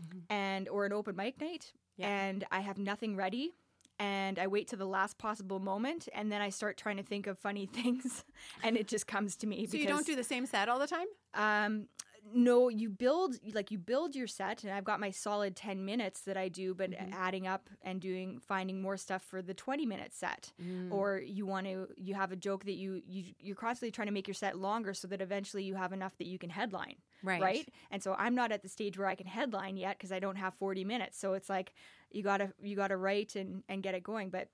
[0.00, 0.18] mm-hmm.
[0.32, 2.08] and or an open mic night yeah.
[2.08, 3.54] and I have nothing ready
[3.98, 7.26] and I wait to the last possible moment and then I start trying to think
[7.26, 8.24] of funny things
[8.62, 9.66] and it just comes to me.
[9.66, 11.06] So you don't do the same set all the time?
[11.34, 11.88] Um,
[12.32, 16.22] no, you build like you build your set, and I've got my solid ten minutes
[16.22, 17.12] that I do, but mm-hmm.
[17.12, 20.52] adding up and doing finding more stuff for the twenty minute set.
[20.62, 20.90] Mm.
[20.90, 24.12] Or you want to you have a joke that you you you're constantly trying to
[24.12, 26.96] make your set longer so that eventually you have enough that you can headline.
[27.24, 27.40] Right.
[27.42, 27.68] Right.
[27.90, 30.36] And so I'm not at the stage where I can headline yet because I don't
[30.36, 31.18] have forty minutes.
[31.18, 31.72] So it's like
[32.10, 34.48] you gotta you gotta write and and get it going, but.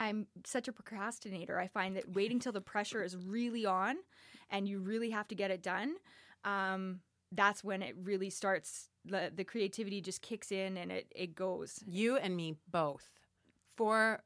[0.00, 1.58] I'm such a procrastinator.
[1.58, 3.96] I find that waiting till the pressure is really on
[4.48, 5.96] and you really have to get it done
[6.44, 7.00] um,
[7.32, 8.88] that's when it really starts.
[9.04, 11.80] The, the creativity just kicks in and it, it goes.
[11.86, 13.10] You and me both.
[13.76, 14.20] For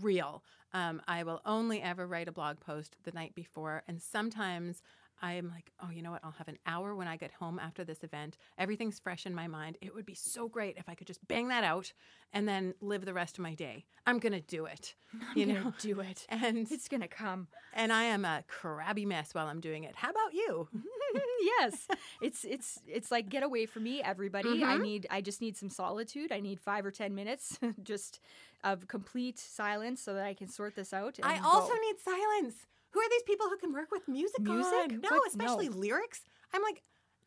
[0.00, 0.42] real.
[0.72, 3.82] Um, I will only ever write a blog post the night before.
[3.88, 4.82] And sometimes
[5.22, 6.20] I'm like, oh, you know what?
[6.22, 8.36] I'll have an hour when I get home after this event.
[8.58, 9.78] Everything's fresh in my mind.
[9.80, 11.92] It would be so great if I could just bang that out
[12.32, 13.84] and then live the rest of my day.
[14.06, 14.94] I'm gonna do it.
[15.14, 17.48] I'm you know, do it, and it's gonna come.
[17.72, 19.96] And I am a crabby mess while I'm doing it.
[19.96, 20.68] How about you?
[21.60, 21.88] yes,
[22.20, 24.60] it's it's it's like get away from me, everybody.
[24.60, 24.70] Mm-hmm.
[24.70, 26.32] I need I just need some solitude.
[26.32, 28.20] I need five or ten minutes just
[28.64, 31.18] of complete silence so that I can sort this out.
[31.22, 31.80] I also go.
[31.80, 32.54] need silence.
[32.96, 34.40] Who are these people who can work with music?
[34.40, 34.72] Music?
[34.72, 35.00] On?
[35.02, 35.28] No, what?
[35.28, 35.76] especially no.
[35.76, 36.22] lyrics.
[36.54, 36.80] I'm like,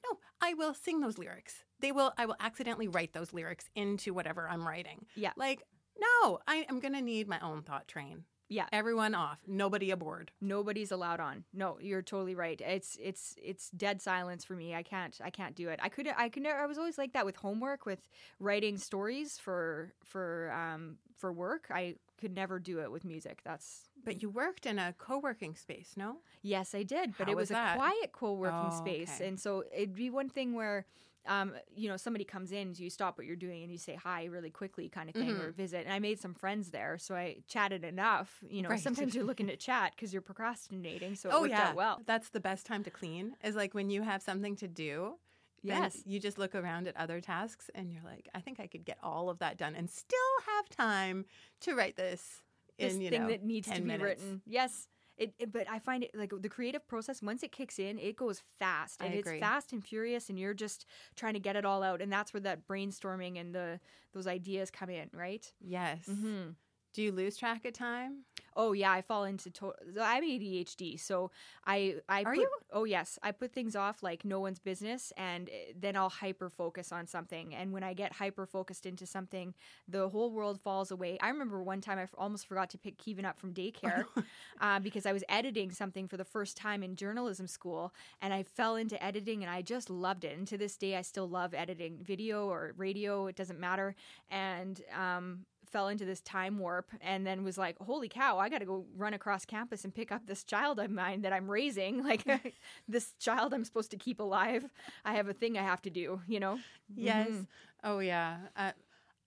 [0.03, 1.63] no, I will sing those lyrics.
[1.79, 2.11] They will.
[2.17, 5.05] I will accidentally write those lyrics into whatever I'm writing.
[5.13, 5.29] Yeah.
[5.37, 5.61] Like,
[5.99, 8.23] no, I am gonna need my own thought train.
[8.47, 8.65] Yeah.
[8.73, 9.37] Everyone off.
[9.45, 10.31] Nobody aboard.
[10.41, 11.43] Nobody's allowed on.
[11.53, 12.59] No, you're totally right.
[12.59, 14.73] It's it's it's dead silence for me.
[14.73, 15.79] I can't I can't do it.
[15.83, 19.93] I could I could I was always like that with homework with writing stories for
[20.03, 21.67] for um for work.
[21.69, 23.41] I could never do it with music.
[23.45, 26.17] That's But you worked in a co-working space, no?
[26.41, 29.15] Yes, I did, but How it was, was a quiet co-working oh, space.
[29.15, 29.27] Okay.
[29.27, 30.85] And so it'd be one thing where
[31.29, 33.95] um, you know, somebody comes in, so you stop what you're doing and you say
[33.95, 35.41] hi really quickly, kind of thing, mm-hmm.
[35.41, 35.85] or visit.
[35.85, 38.43] And I made some friends there, so I chatted enough.
[38.49, 38.79] You know, right.
[38.79, 41.69] sometimes you're looking to chat because you're procrastinating, so it oh, worked yeah.
[41.69, 42.01] out well.
[42.05, 45.15] That's the best time to clean is like when you have something to do.
[45.61, 46.01] Yes.
[46.05, 48.97] You just look around at other tasks and you're like, I think I could get
[49.03, 51.25] all of that done and still have time
[51.59, 52.43] to write this,
[52.79, 54.03] this in, thing know, that needs to be minutes.
[54.03, 54.41] written.
[54.45, 54.87] Yes.
[55.17, 58.15] It, it, but I find it like the creative process once it kicks in, it
[58.15, 60.85] goes fast and it's fast and furious, and you're just
[61.17, 63.81] trying to get it all out, and that's where that brainstorming and the
[64.13, 65.51] those ideas come in, right?
[65.59, 66.05] Yes.
[66.09, 66.51] Mm-hmm.
[66.93, 68.25] Do you lose track of time?
[68.55, 71.31] Oh yeah, I fall into to- I'm ADHD, so
[71.65, 72.49] I I Are put, you?
[72.73, 76.49] Oh yes, I put things off like no one's business, and eh, then I'll hyper
[76.49, 77.53] focus on something.
[77.53, 79.53] And when I get hyper focused into something,
[79.87, 81.17] the whole world falls away.
[81.21, 84.05] I remember one time I f- almost forgot to pick Kevin up from daycare
[84.61, 88.43] uh, because I was editing something for the first time in journalism school, and I
[88.43, 90.37] fell into editing, and I just loved it.
[90.37, 93.27] And to this day, I still love editing video or radio.
[93.27, 93.95] It doesn't matter.
[94.31, 98.59] And um, fell into this time warp and then was like, holy cow, I got
[98.59, 102.03] to go run across campus and pick up this child of mine that I'm raising.
[102.09, 102.23] Like,
[102.87, 104.65] this child I'm supposed to keep alive.
[105.05, 106.59] I have a thing I have to do, you know?
[106.95, 107.29] Yes.
[107.29, 107.47] Mhm.
[107.83, 108.37] Oh, yeah.
[108.55, 108.71] Uh,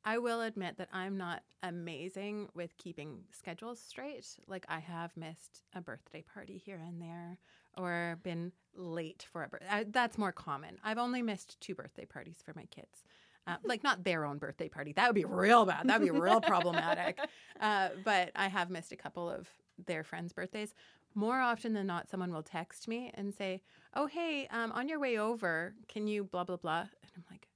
[0.04, 4.26] I will admit that I'm not amazing with keeping schedules straight.
[4.48, 7.38] Like, I have missed a birthday party here and there
[7.76, 9.84] or been late for a birthday.
[9.88, 10.78] That's more common.
[10.82, 13.04] I've only missed two birthday parties for my kids.
[13.46, 14.92] Uh, like, not their own birthday party.
[14.92, 15.88] That would be real bad.
[15.88, 17.18] That would be real problematic.
[17.60, 19.48] Uh, but I have missed a couple of
[19.86, 20.74] their friends' birthdays.
[21.14, 23.62] More often than not, someone will text me and say,
[23.94, 26.80] Oh, hey, um, on your way over, can you blah, blah, blah?
[26.80, 27.48] And I'm like,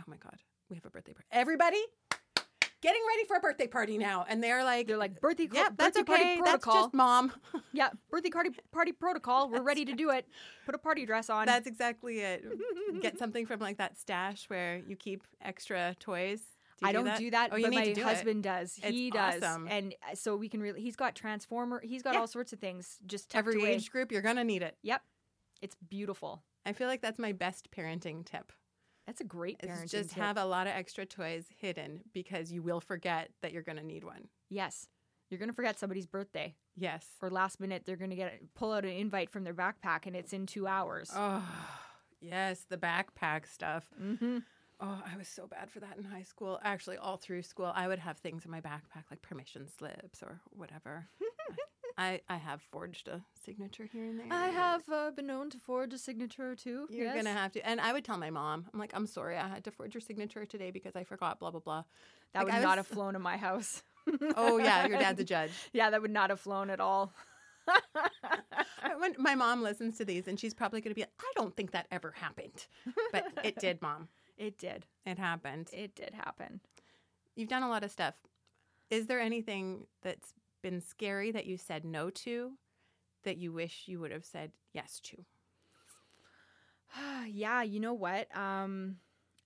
[0.00, 0.36] Oh my God,
[0.68, 1.28] we have a birthday party.
[1.30, 1.82] Everybody
[2.84, 4.24] getting ready for a birthday party now.
[4.28, 6.36] And they're like, They're like, birthday, Yeah, that's birthday party okay.
[6.44, 6.82] That's protocol.
[6.84, 7.32] just mom.
[7.72, 9.50] yeah, birthday party, party protocol.
[9.50, 10.26] We're ready to do it.
[10.66, 11.46] Put a party dress on.
[11.46, 12.44] That's exactly it.
[13.00, 16.40] Get something from like that stash where you keep extra toys.
[16.78, 17.18] Do you I don't that?
[17.18, 18.04] do that, Oh, you but my do it.
[18.04, 18.78] husband does.
[18.82, 19.68] It's He does, awesome.
[19.70, 20.80] and uh, so we can really.
[20.82, 21.80] He's got transformer.
[21.82, 22.20] He's got Yeah.
[22.20, 23.74] all sorts of things just Every away.
[23.74, 24.76] age group, you're gonna need it.
[24.82, 25.00] Yep,
[25.62, 26.42] it's beautiful.
[26.66, 28.52] I feel like that's my best parenting tip.
[29.06, 30.18] That's a great parenting just tip.
[30.18, 34.04] have a lot of extra toys hidden because you will forget that you're gonna need
[34.04, 34.28] one.
[34.48, 34.88] Yes,
[35.28, 37.06] you're gonna forget somebody's birthday, Yes.
[37.20, 40.32] or last minute they're gonna get pull out an invite from their backpack and it's
[40.32, 41.10] in two hours.
[41.14, 41.44] Oh,
[42.20, 43.84] yes, the backpack stuff.
[44.00, 44.38] Mm-hmm.
[44.80, 46.58] Oh, I was so bad for that in high school.
[46.64, 50.40] Actually, all through school, I would have things in my backpack like permission slips or
[50.50, 51.06] whatever.
[51.96, 54.26] I, I have forged a signature here and there.
[54.30, 56.86] I have uh, been known to forge a signature or two.
[56.90, 57.16] You're yes.
[57.16, 58.66] gonna have to, and I would tell my mom.
[58.72, 61.38] I'm like, I'm sorry, I had to forge your signature today because I forgot.
[61.38, 61.84] Blah blah blah.
[62.32, 63.82] That like, would I not was- have flown in my house.
[64.36, 65.52] Oh yeah, your dad's a judge.
[65.72, 67.14] yeah, that would not have flown at all.
[68.98, 71.70] when my mom listens to these, and she's probably gonna be, like, I don't think
[71.70, 72.66] that ever happened,
[73.12, 74.08] but it did, mom.
[74.36, 74.84] It did.
[75.06, 75.70] It happened.
[75.72, 76.60] It did happen.
[77.34, 78.14] You've done a lot of stuff.
[78.90, 82.52] Is there anything that's been scary that you said no to
[83.24, 85.16] that you wish you would have said yes to?
[87.28, 88.34] yeah, you know what?
[88.36, 88.96] Um,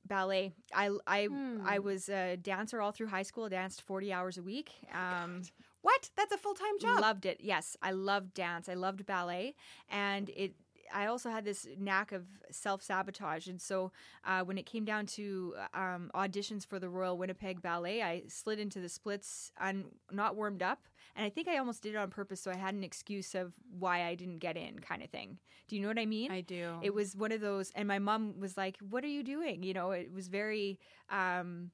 [0.07, 0.53] ballet.
[0.75, 1.67] I I Hmm.
[1.67, 3.45] I was a dancer all through high school.
[3.45, 4.71] I danced forty hours a week.
[4.95, 5.43] Um,
[5.83, 6.11] What?
[6.17, 7.01] That's a full time job.
[7.01, 7.39] Loved it.
[7.41, 8.69] Yes, I loved dance.
[8.69, 9.55] I loved ballet,
[9.89, 10.55] and it.
[10.95, 13.93] I also had this knack of self sabotage, and so
[14.25, 18.59] uh, when it came down to um, auditions for the Royal Winnipeg Ballet, I slid
[18.59, 20.81] into the splits, un- not warmed up,
[21.17, 23.53] and I think I almost did it on purpose, so I had an excuse of
[23.79, 25.39] why I didn't get in, kind of thing.
[25.69, 26.31] Do you know what I mean?
[26.33, 26.79] I do.
[26.83, 29.75] it was one of those and my mom was like what are you doing you
[29.75, 30.79] know it was very
[31.11, 31.71] um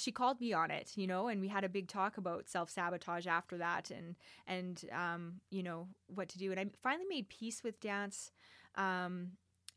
[0.00, 3.26] she called me on it you know and we had a big talk about self-sabotage
[3.26, 7.62] after that and and um you know what to do and i finally made peace
[7.62, 8.30] with dance
[8.76, 9.32] um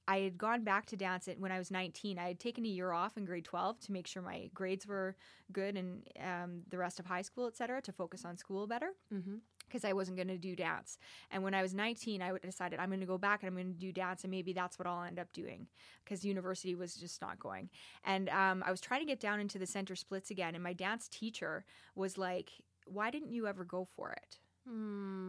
[0.07, 2.17] I had gone back to dance when I was 19.
[2.17, 5.15] I had taken a year off in grade 12 to make sure my grades were
[5.53, 8.91] good and um, the rest of high school, et cetera, to focus on school better
[9.13, 9.35] mm-hmm.
[9.71, 10.97] Because I wasn't going to do dance.
[11.31, 13.73] And when I was 19, I decided I'm going to go back and I'm going
[13.73, 15.67] to do dance, and maybe that's what I'll end up doing
[16.03, 17.69] because university was just not going.
[18.03, 20.73] And um, I was trying to get down into the center splits again, and my
[20.73, 22.51] dance teacher was like,
[22.85, 24.39] "Why didn't you ever go for it?"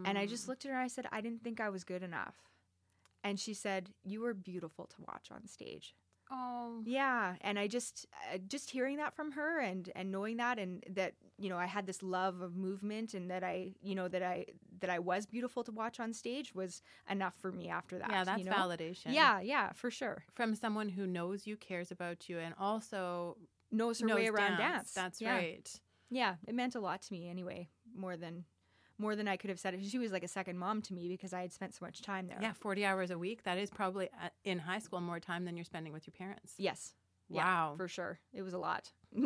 [0.07, 2.03] And I just looked at her and I said, "I didn't think I was good
[2.03, 2.35] enough."
[3.25, 5.95] And she said, "You were beautiful to watch on stage."
[6.31, 6.81] Oh.
[6.85, 10.83] Yeah, and I just uh, just hearing that from her and and knowing that and
[10.91, 14.23] that you know I had this love of movement and that I you know that
[14.23, 14.47] I
[14.81, 18.11] that I was beautiful to watch on stage was enough for me after that.
[18.11, 18.53] Yeah, that's you know?
[18.53, 19.13] validation.
[19.13, 20.25] Yeah, yeah, for sure.
[20.33, 23.37] From someone who knows you, cares about you, and also
[23.71, 24.59] Knows her knows way around dance.
[24.59, 24.93] dance.
[24.93, 25.35] That's yeah.
[25.35, 25.81] right.
[26.11, 28.45] Yeah, it meant a lot to me anyway, more than
[28.99, 29.79] more than I could have said.
[29.85, 32.27] She was like a second mom to me because I had spent so much time
[32.29, 32.39] there.
[32.41, 33.45] Yeah, 40 hours a week.
[33.45, 36.53] That is probably uh, in high school more time than you're spending with your parents.
[36.59, 36.95] Yes.
[37.29, 37.75] Yeah, Wow.
[37.77, 38.21] for sure.
[38.33, 38.93] It was a lot.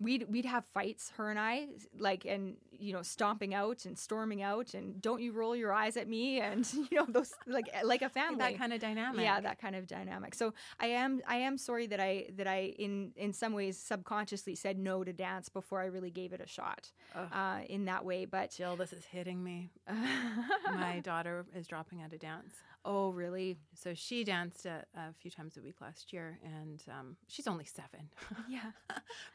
[0.00, 4.42] we'd we'd have fights, her and I, like and you know, stomping out and storming
[4.42, 8.02] out and don't you roll your eyes at me and you know those like like
[8.02, 8.38] a family.
[8.38, 9.22] That kind of dynamic.
[9.22, 10.34] yeah, that kind of dynamic.
[10.34, 14.54] So I am I am sorry that I that I in in some ways subconsciously
[14.54, 18.24] said no to dance before I really gave it a shot uh, in that way.
[18.24, 19.70] But Jill, this is hitting me.
[20.66, 22.54] My daughter is dropping out of dance.
[22.86, 23.58] Oh really?
[23.74, 27.64] So she danced a, a few times a week last year, and um, she's only
[27.64, 28.08] seven.
[28.48, 28.70] Yeah.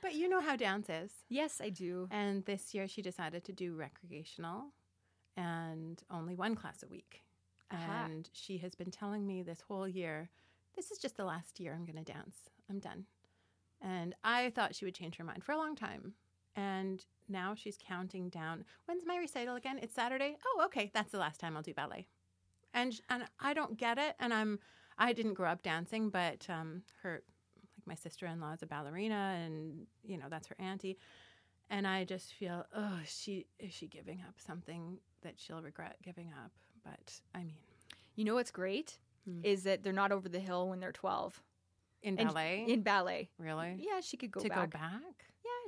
[0.01, 1.11] but you know how dance is.
[1.29, 2.07] Yes, I do.
[2.09, 4.71] And this year she decided to do recreational
[5.37, 7.23] and only one class a week.
[7.71, 8.05] Aha.
[8.05, 10.29] And she has been telling me this whole year,
[10.75, 12.37] this is just the last year I'm going to dance.
[12.69, 13.05] I'm done.
[13.81, 16.13] And I thought she would change her mind for a long time.
[16.55, 18.65] And now she's counting down.
[18.85, 19.79] When's my recital again?
[19.81, 20.37] It's Saturday.
[20.45, 20.91] Oh, okay.
[20.93, 22.07] That's the last time I'll do ballet.
[22.73, 24.15] And and I don't get it.
[24.19, 24.59] And I'm
[24.97, 27.21] I didn't grow up dancing, but um, her
[27.57, 30.97] like my sister in law is a ballerina, and you know that's her auntie.
[31.69, 36.31] And I just feel, oh, she is she giving up something that she'll regret giving
[36.43, 36.51] up.
[36.83, 37.55] But I mean,
[38.15, 39.39] You know what's great Hmm.
[39.43, 41.41] is that they're not over the hill when they're 12.
[42.01, 43.29] in And ballet, In ballet.
[43.37, 44.71] really, Yeah, she could go to back.
[44.71, 45.10] go back.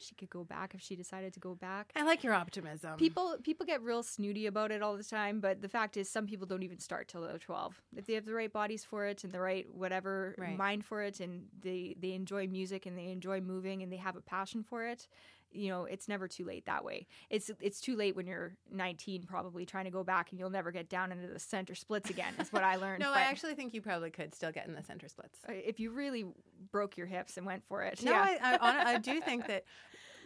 [0.02, 1.92] She could go back if she decided to go back.
[1.96, 2.98] I like your optimism.
[2.98, 6.28] People people get real snooty about it all the time, but the fact is some
[6.28, 7.82] people don't even start till they're 12.
[7.96, 10.58] If they have the right bodies for it and the right whatever Right.
[10.58, 14.16] mind for it and they they enjoy music and they enjoy moving and they have
[14.16, 15.08] a passion for it,
[15.54, 17.08] you know, it's never too late that way.
[17.30, 20.72] It's it's too late when you're 19 probably trying to go back and you'll never
[20.72, 22.34] get down into the center splits again.
[22.40, 23.00] is what I learned.
[23.02, 25.40] no, But I actually think you probably could still get in the center splits.
[25.50, 26.26] if you really
[26.72, 28.04] broke your hips and went for it.
[28.04, 28.38] No, yeah.
[28.42, 29.66] I, I, I do think that,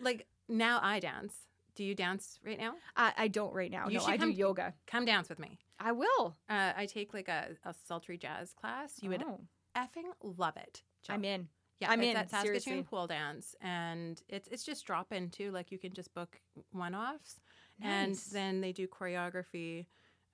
[0.02, 1.34] like now I dance.
[1.76, 2.74] Do you dance right now?
[2.96, 3.88] I, I don't right now.
[3.88, 4.74] You no, should I come- do yoga.
[4.88, 5.60] Come dance with me.
[5.80, 6.36] I will.
[6.50, 8.94] Uh, I take like a, a sultry jazz class.
[9.02, 9.42] You would Oh,
[9.78, 10.82] effing love it.
[11.06, 11.14] Jill.
[11.16, 11.50] I'm in.
[11.80, 12.84] Yeah, I'm it's in, at Saskatoon seriously.
[12.84, 15.52] Pole Dance, and it's it's just drop in too.
[15.52, 16.40] Like you can just book
[16.72, 17.40] one offs,
[17.82, 19.86] and then they do choreography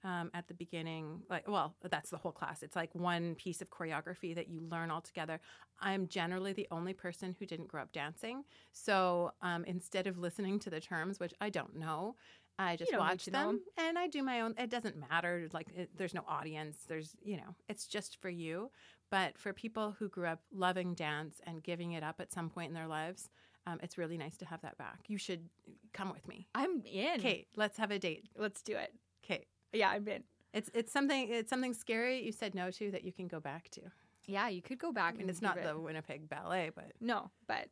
[0.06, 1.21] um, at the beginning.
[1.29, 2.63] Like, well, that's the whole class.
[2.63, 5.41] It's like one piece of choreography that you learn all together.
[5.82, 10.60] I'm generally the only person who didn't grow up dancing, so um, instead of listening
[10.60, 12.15] to the terms, which I don't know.
[12.59, 14.53] I just watch know them and I do my own.
[14.57, 15.47] It doesn't matter.
[15.51, 16.77] Like, it, there's no audience.
[16.87, 18.69] There's, you know, it's just for you.
[19.09, 22.69] But for people who grew up loving dance and giving it up at some point
[22.69, 23.29] in their lives,
[23.65, 24.99] um, it's really nice to have that back.
[25.07, 25.49] You should
[25.93, 26.47] come with me.
[26.55, 27.19] I'm in.
[27.19, 28.25] Kate, let's have a date.
[28.37, 28.93] Let's do it.
[29.21, 30.23] Kate, Yeah, I'm in.
[30.53, 33.69] it's it's something it's something scary you said no to that you can go back
[33.71, 33.81] to.
[34.25, 36.91] Yeah, you could go back I mean, and it's not it- the Winnipeg Ballet, but
[36.99, 37.67] No, but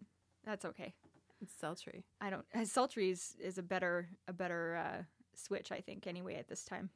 [0.45, 0.93] that's okay.
[1.41, 2.05] It's sultry.
[2.21, 2.45] I don't.
[2.53, 5.03] uh, Sultry is, is a better a better uh,
[5.35, 6.05] switch, I think.
[6.07, 6.89] Anyway, at this time,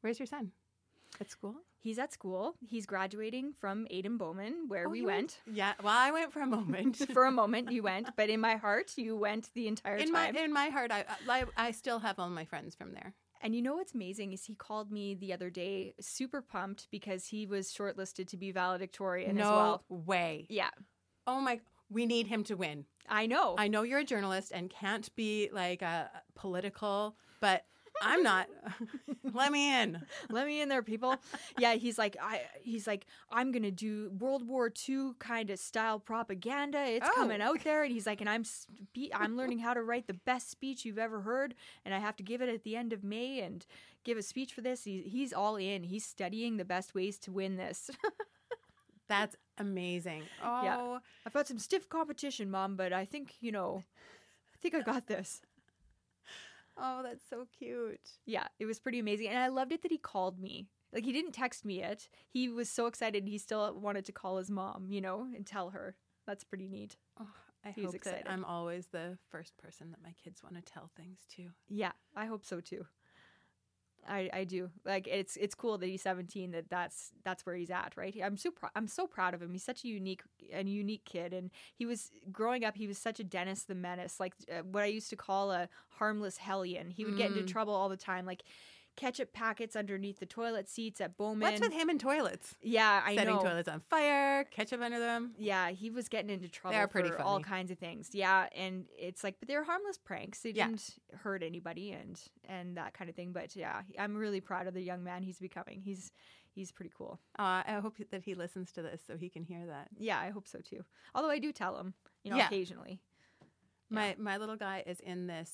[0.00, 0.52] Where's your son?
[1.20, 1.54] At school?
[1.78, 2.54] he's at school.
[2.66, 5.40] He's graduating from Aden Bowman, where Oh, we you went.
[5.50, 5.74] Yeah.
[5.82, 6.96] Well, I went for a moment.
[7.12, 10.26] For a moment, you went, but in my heart, you went the entire in my
[10.26, 10.36] time.
[10.36, 13.14] in my heart, I, I I still have all my friends from there.
[13.42, 17.26] And you know what's amazing is he called me the other day, super pumped because
[17.26, 19.84] he was shortlisted to be valedictorian no as well.
[19.88, 20.46] way.
[20.48, 20.70] Yeah,
[21.26, 21.60] Oh my!
[21.90, 22.86] We need him to win.
[23.08, 23.54] I know.
[23.58, 27.64] I know you're a journalist and can't be like a political, but
[28.02, 28.48] I'm not.
[29.34, 30.00] Let me in.
[30.30, 31.16] Let me in there, people.
[31.58, 32.40] Yeah, he's like, I.
[32.60, 36.82] He's like, I'm gonna do World War II kind of style propaganda.
[36.86, 37.12] It's Oh.
[37.14, 40.14] coming out there, and he's like, and I'm spe- I'm learning how to write the
[40.14, 43.04] best speech you've ever heard, and I have to give it at the end of
[43.04, 43.64] May and
[44.02, 44.84] give a speech for this.
[44.84, 45.84] He, he's all in.
[45.84, 47.90] He's studying the best ways to win this.
[49.08, 50.22] That's amazing.
[50.42, 50.98] Oh, Yeah.
[51.26, 53.82] I've got some stiff competition, mom, but I think you know,
[54.54, 55.42] I think I got this.
[56.76, 58.00] oh, that's so cute.
[58.26, 59.28] Yeah, it was pretty amazing.
[59.28, 60.68] And I loved it that he called me.
[60.92, 62.08] Like, he didn't text me yet.
[62.28, 63.26] He was so excited.
[63.26, 65.96] He still wanted to call his mom, you know, and tell her.
[66.26, 66.96] That's pretty neat.
[67.20, 67.26] Oh,
[67.64, 68.26] I He hope excited.
[68.26, 71.48] that I'm always the first person that my kids want to tell things to.
[71.68, 72.86] Yeah, I hope so too.
[74.08, 74.70] I, I do.
[74.84, 78.14] Like it's it's cool that he's 17 that that's that's where he's at right?
[78.22, 79.52] I'm so pr- I'm so proud of him.
[79.52, 83.20] He's such a unique a unique kid and he was growing up he was such
[83.20, 86.90] a Dennis the Menace like uh, what I used to call a harmless hellion.
[86.90, 87.46] He would get into Mm.
[87.48, 88.26] trouble all the time.
[88.26, 88.42] Like
[88.96, 92.54] ketchup packets underneath the toilet seats at Bowman What's with him and toilets?
[92.62, 95.32] yeah I Setting know toilets on fire, ketchup under them.
[95.38, 98.10] Yeah, he was getting into trouble pretty for all kinds of things.
[98.12, 100.40] Yeah, and it's like, but they're harmless pranks.
[100.40, 100.66] They Yeah.
[100.68, 103.32] didn't hurt anybody, and and that kind of thing.
[103.32, 105.80] But yeah, I'm really proud of the young man he's becoming.
[105.82, 106.12] He's
[106.52, 107.18] he's pretty cool.
[107.38, 109.88] Uh, I hope that he listens to this so he can hear that.
[109.98, 110.84] Yeah, I hope so too.
[111.14, 112.46] Although I do tell him, you know, Yeah.
[112.46, 113.00] occasionally.
[113.90, 115.50] My my little guy is in this.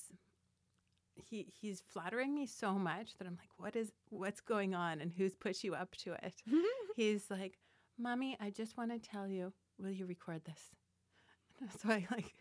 [1.29, 5.11] He he's flattering me so much that I'm like, what is what's going on and
[5.11, 6.35] who's put you up to it?
[6.95, 7.57] he's like,
[7.97, 10.71] Mommy, I just want to tell you, will you record this?
[11.79, 12.33] So I like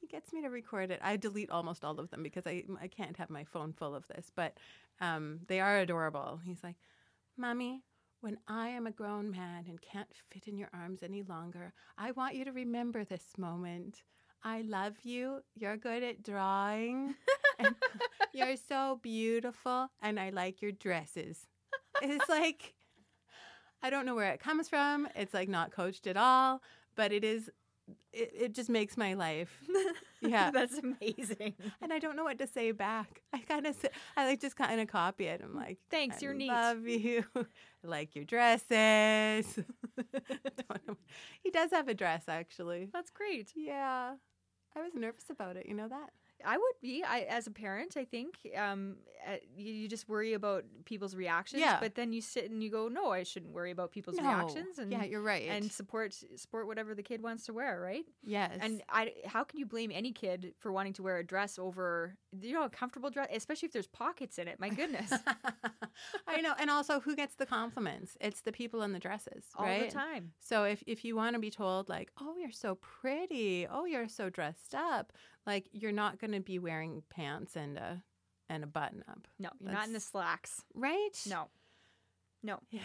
[0.00, 1.00] he gets me to record it.
[1.02, 4.06] I delete almost all of them because I I can't have my phone full of
[4.06, 4.56] this, but
[5.00, 6.40] um, they are adorable.
[6.44, 6.76] He's like,
[7.36, 7.82] Mommy,
[8.20, 12.12] when I am a grown man and can't fit in your arms any longer, I
[12.12, 14.02] want you to remember this moment.
[14.42, 15.40] I love you.
[15.54, 17.14] You're good at drawing.
[17.58, 17.74] and
[18.32, 19.90] you're so beautiful.
[20.02, 21.46] And I like your dresses.
[22.02, 22.74] It's like,
[23.82, 25.08] I don't know where it comes from.
[25.14, 26.62] It's like not coached at all,
[26.94, 27.50] but it is
[28.12, 29.62] it, it just makes my life.
[30.20, 30.50] Yeah.
[30.50, 31.54] That's amazing.
[31.80, 33.22] and I don't know what to say back.
[33.32, 33.76] I kind of,
[34.16, 35.40] I like just kind of copy it.
[35.44, 36.48] I'm like, Thanks, you're neat.
[36.48, 37.24] Love you.
[37.36, 37.44] I
[37.84, 39.60] like your dresses.
[41.44, 42.88] He does have a dress, actually.
[42.92, 43.52] That's great.
[43.54, 44.14] Yeah,
[44.76, 45.66] I was nervous about it.
[45.66, 46.10] You know that.
[46.44, 47.02] I would be.
[47.02, 51.60] I as a parent, I think um, uh, you, you just worry about people's reactions.
[51.60, 51.78] Yeah.
[51.80, 54.22] But then you sit and you go, no, I shouldn't worry about people's No.
[54.22, 54.78] reactions.
[54.78, 55.48] And yeah, you're right.
[55.48, 58.04] and support support whatever the kid wants to wear, right?
[58.22, 61.58] yes, And I, how can you blame any kid for wanting to wear a dress
[61.58, 64.58] over, you know, a comfortable dress, especially if there's pockets in it?
[64.60, 65.12] My goodness,
[66.26, 66.54] I know.
[66.58, 68.16] And also, who gets the compliments?
[68.20, 69.88] It's the people in the dresses, all right?
[69.88, 70.32] the time.
[70.40, 73.66] So if if you want to be told like, "Oh, you're so pretty.
[73.70, 75.12] Oh, you're so dressed up,"
[75.46, 78.02] like you're not going to be wearing pants and a
[78.50, 80.62] and a button up, No, you're not in the slacks.
[80.74, 81.10] right?
[81.28, 81.48] No,
[82.42, 82.60] no.
[82.70, 82.80] Yeah.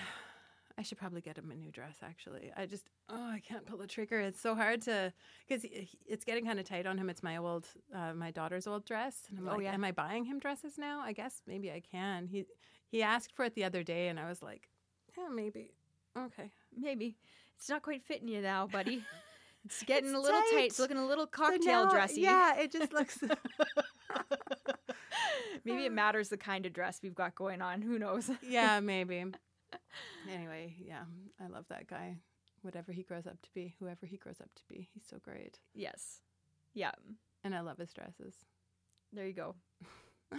[0.77, 2.51] I should probably get him a new dress actually.
[2.57, 4.19] I just oh, I can't pull the trigger.
[4.19, 5.13] It's so hard to
[5.47, 5.65] cuz
[6.05, 7.09] it's getting kind of tight on him.
[7.09, 9.73] It's my old uh, my daughter's old dress and I'm Oh, like, yeah.
[9.73, 10.99] am I buying him dresses now?
[10.99, 12.27] I guess maybe I can.
[12.27, 12.45] He
[12.89, 14.67] he asked for it the other day and I was like,
[15.17, 15.75] yeah, maybe.
[16.17, 16.51] Okay.
[16.75, 17.17] Maybe
[17.55, 19.03] it's not quite fitting you now, buddy.
[19.65, 20.51] It's getting It's a little tight.
[20.51, 20.65] tight.
[20.71, 22.19] It's looking a little So cocktail now- dressy.
[22.19, 23.17] Yeah, it just looks
[25.65, 27.81] Maybe it matters the kind of dress we've got going on.
[27.81, 28.29] Who knows?
[28.41, 29.23] Yeah, maybe.
[30.31, 31.03] Anyway, yeah,
[31.43, 32.17] I love that guy.
[32.61, 35.59] Whatever he grows up to be, whoever he grows up to be, he's so great.
[35.73, 36.21] yes.
[36.73, 36.91] Yeah.
[37.43, 38.33] And I love his dresses.
[39.11, 39.55] There you go.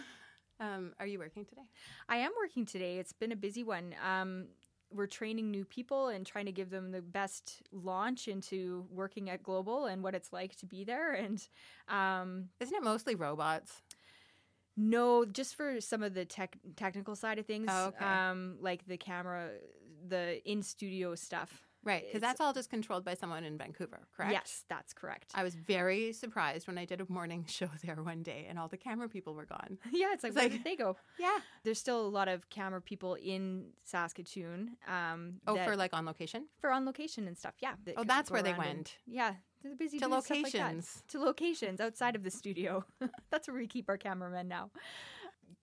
[0.61, 1.65] Um, are you working today?
[2.09, 2.99] I am working today.
[2.99, 3.93] It's been a busy one.
[4.09, 4.47] Um,
[4.93, 9.43] we're training new people and trying to give them the best launch into working at
[9.43, 11.13] Global and what it's like to be there.
[11.13, 11.45] And
[11.89, 13.83] um, Isn't it mostly robots?
[14.77, 18.05] No, just for some of the tech technical side of things, Oh, okay.
[18.05, 19.51] um, like the camera,
[20.09, 21.69] the in studio stuff.
[21.85, 24.33] Right, because that's all just controlled by someone in Vancouver, correct?
[24.33, 25.33] Yes, that's correct.
[25.35, 28.69] I was very surprised when I did a morning show there one day and all
[28.69, 29.79] the camera people were gone.
[29.93, 30.97] yeah, it's like It's where like- did they go?
[31.19, 31.39] Yeah.
[31.63, 34.77] There's still a lot of camera people in Saskatoon.
[34.89, 36.47] Um, Oh, that- for like on location?
[36.61, 37.55] for on location and stuff.
[37.61, 37.75] Yeah.
[37.85, 38.97] that Oh, that's where they around and- went.
[39.07, 41.03] yeah, they're busy To stuff like locations.
[41.09, 42.85] to locations outside of the studio.
[43.31, 44.71] that's where we keep our cameramen now.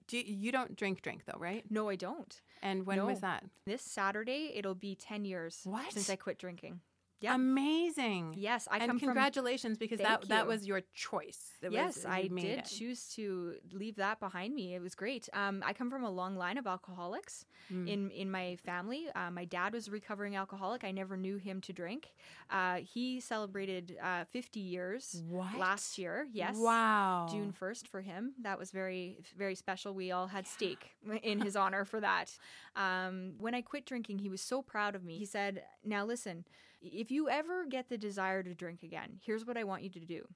[0.07, 1.63] Do you, you don't drink drink though, right?
[1.69, 2.41] No, I don't.
[2.61, 3.43] And when was that?
[3.65, 5.91] This Saturday, it'll be ten years What?
[5.91, 6.81] since I quit drinking.
[7.21, 7.35] Yeah.
[7.35, 8.33] Amazing.
[8.37, 9.07] Yes, I and come from.
[9.09, 11.51] congratulations because Thank that that was your choice.
[11.61, 12.65] It Yes, you I did it.
[12.65, 14.73] choose to leave that behind me.
[14.73, 15.29] It was great.
[15.33, 17.87] Um, I come from a long line of alcoholics Mm.
[17.87, 19.07] in in my family.
[19.15, 20.83] Uh, my dad was a recovering alcoholic.
[20.83, 22.11] I never knew him to drink.
[22.49, 25.57] Uh, he celebrated uh, 50 years What?
[25.57, 26.27] last year.
[26.33, 27.27] Yes, Wow.
[27.31, 28.33] June 1st for him.
[28.41, 29.93] That was very, very special.
[29.93, 32.35] We all had steak in his honor for that.
[32.75, 35.17] Um, when I quit drinking, he was so proud of me.
[35.17, 36.45] He said, Now listen,
[36.81, 39.99] if you ever get the desire to drink again, here's what I want you to
[39.99, 40.27] do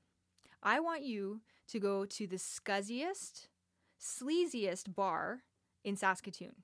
[0.64, 3.48] I want you to go to the scuzziest,
[4.00, 5.42] sleaziest bar
[5.84, 6.56] in Saskatoon.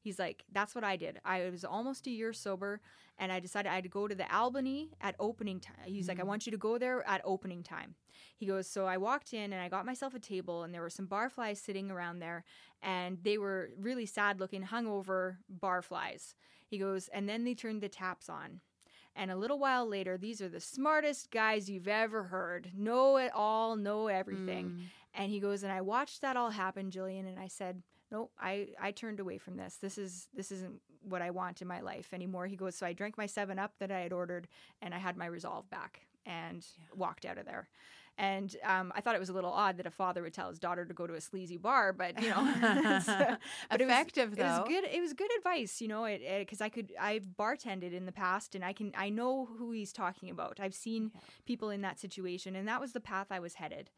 [0.00, 1.18] He's like, that's what I did.
[1.24, 2.80] I was almost a year sober,
[3.18, 5.74] and I decided I had to go to the Albany at opening time.
[5.84, 6.28] He's like, I mm-hmm.
[6.28, 7.96] want you to go there at opening time.
[8.36, 10.88] He goes, so I walked in and I got myself a table, and there were
[10.88, 12.44] some barflies sitting around there,
[12.80, 16.34] and they were really sad looking, hungover barflies.
[16.68, 18.60] He goes, and then they turned the taps on.
[19.18, 22.70] And a little while later, these are the smartest guys you've ever heard.
[22.76, 24.66] Know it all, know everything.
[24.66, 24.82] Mm.
[25.12, 28.68] And he goes, and I watched that all happen, Jillian, and I said, no, I,
[28.80, 29.76] I turned away from this.
[29.76, 32.46] This is this isn't what I want in my life anymore.
[32.46, 34.46] He goes, so I drank my seven up that I had ordered,
[34.80, 36.64] and I had my resolve back and
[36.94, 37.68] walked out of there.
[38.18, 40.58] And um, I thought it was a little odd that a father would tell his
[40.58, 42.42] daughter to go to a sleazy bar, but you know,
[43.70, 44.84] but it was- Effective it was good.
[44.84, 48.54] It was good advice, you know, it because I could I've bartended in the past
[48.56, 50.58] and I can I know who he's talking about.
[50.60, 51.20] I've seen Yeah.
[51.46, 53.90] people in that situation, and that was the path I was headed.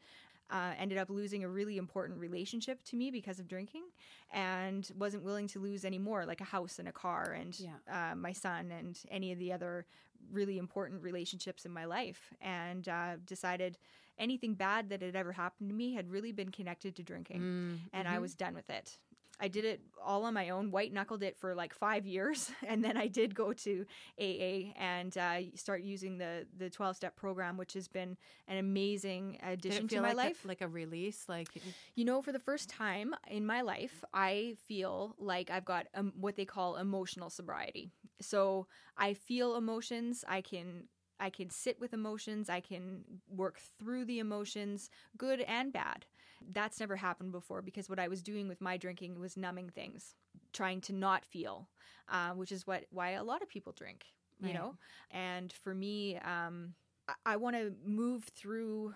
[0.51, 3.83] Uh, ended up losing a really important relationship to me because of drinking,
[4.31, 8.11] and wasn't willing to lose any more, like a house and a car, and Yeah.
[8.11, 9.85] uh, my son, and any of the other
[10.31, 13.77] really important relationships in my life, and uh, decided
[14.21, 17.79] anything bad that had ever happened to me had really been connected to drinking Mm,
[17.93, 18.21] and I mhm.
[18.21, 18.99] was done with it.
[19.43, 22.83] I did it all on my own, white knuckled it for like five years, and
[22.83, 23.85] then I did go to
[24.19, 28.17] AA and uh, start using the the twelve step program, which has been
[28.47, 30.45] an amazing addition it to my like life.
[30.45, 31.25] A, like a release?
[31.27, 31.49] Like
[31.95, 36.13] You know, for the first time in my life, I feel like I've got um,
[36.19, 37.91] what they call emotional sobriety.
[38.21, 38.67] So
[38.97, 40.23] I feel emotions.
[40.27, 40.87] I can
[41.21, 42.49] I can sit with emotions.
[42.49, 46.05] I can work through the emotions, good and bad.
[46.53, 50.15] That's never happened before because what I was doing with my drinking was numbing things,
[50.53, 51.69] trying to not feel,
[52.09, 54.05] uh, which is what why a lot of people drink.
[54.41, 54.55] You Right.
[54.55, 54.75] know,
[55.11, 56.73] and for me, um,
[57.07, 58.93] I, I want to move through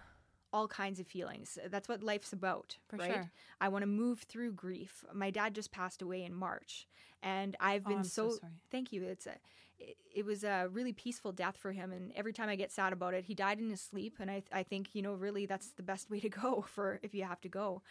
[0.54, 1.58] all kinds of feelings.
[1.70, 3.12] That's what life's about, For right?
[3.14, 3.32] sure.
[3.62, 5.04] I want to move through grief.
[5.14, 6.88] My dad just passed away in March,
[7.22, 8.54] and I've Oh, been I'm so so, sorry.
[8.72, 9.04] thank you.
[9.04, 9.36] It's a
[9.80, 12.94] it, it was a really peaceful death for him, and every time I get sad
[12.94, 15.72] about it, he died in his sleep, and I I think you know really that's
[15.72, 17.82] the best way to go for if you have to go.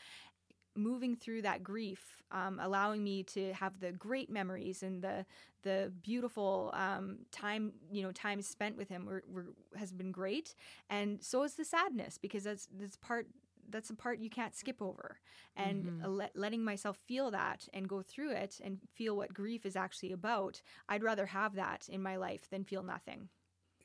[0.77, 5.25] Moving through that grief, um, allowing me to have the great memories and the
[5.63, 9.47] the beautiful um, time you know time spent with him were, were,
[9.79, 10.55] has been great,
[10.91, 13.29] and so is the sadness because that's that's part
[13.71, 15.19] that's a part you can't skip over
[15.57, 16.05] and Mhm.
[16.05, 19.77] uh, let, letting myself feel that and go through it and feel what grief is
[19.77, 23.29] actually about i'd rather have that in my life than feel nothing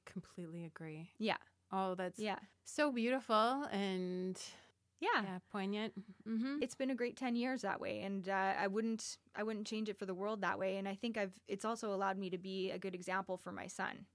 [0.05, 1.09] Completely agree.
[1.17, 1.37] yeah
[1.71, 4.39] Oh, that's yeah so beautiful and
[4.99, 5.93] yeah, yeah, poignant.
[6.27, 6.57] Mm-hmm.
[6.61, 9.89] it's been a great 10 years that way and uh, i wouldn't i wouldn't change
[9.89, 12.37] it for the world that way and i think i've it's also allowed me to
[12.37, 14.05] be a good example for my son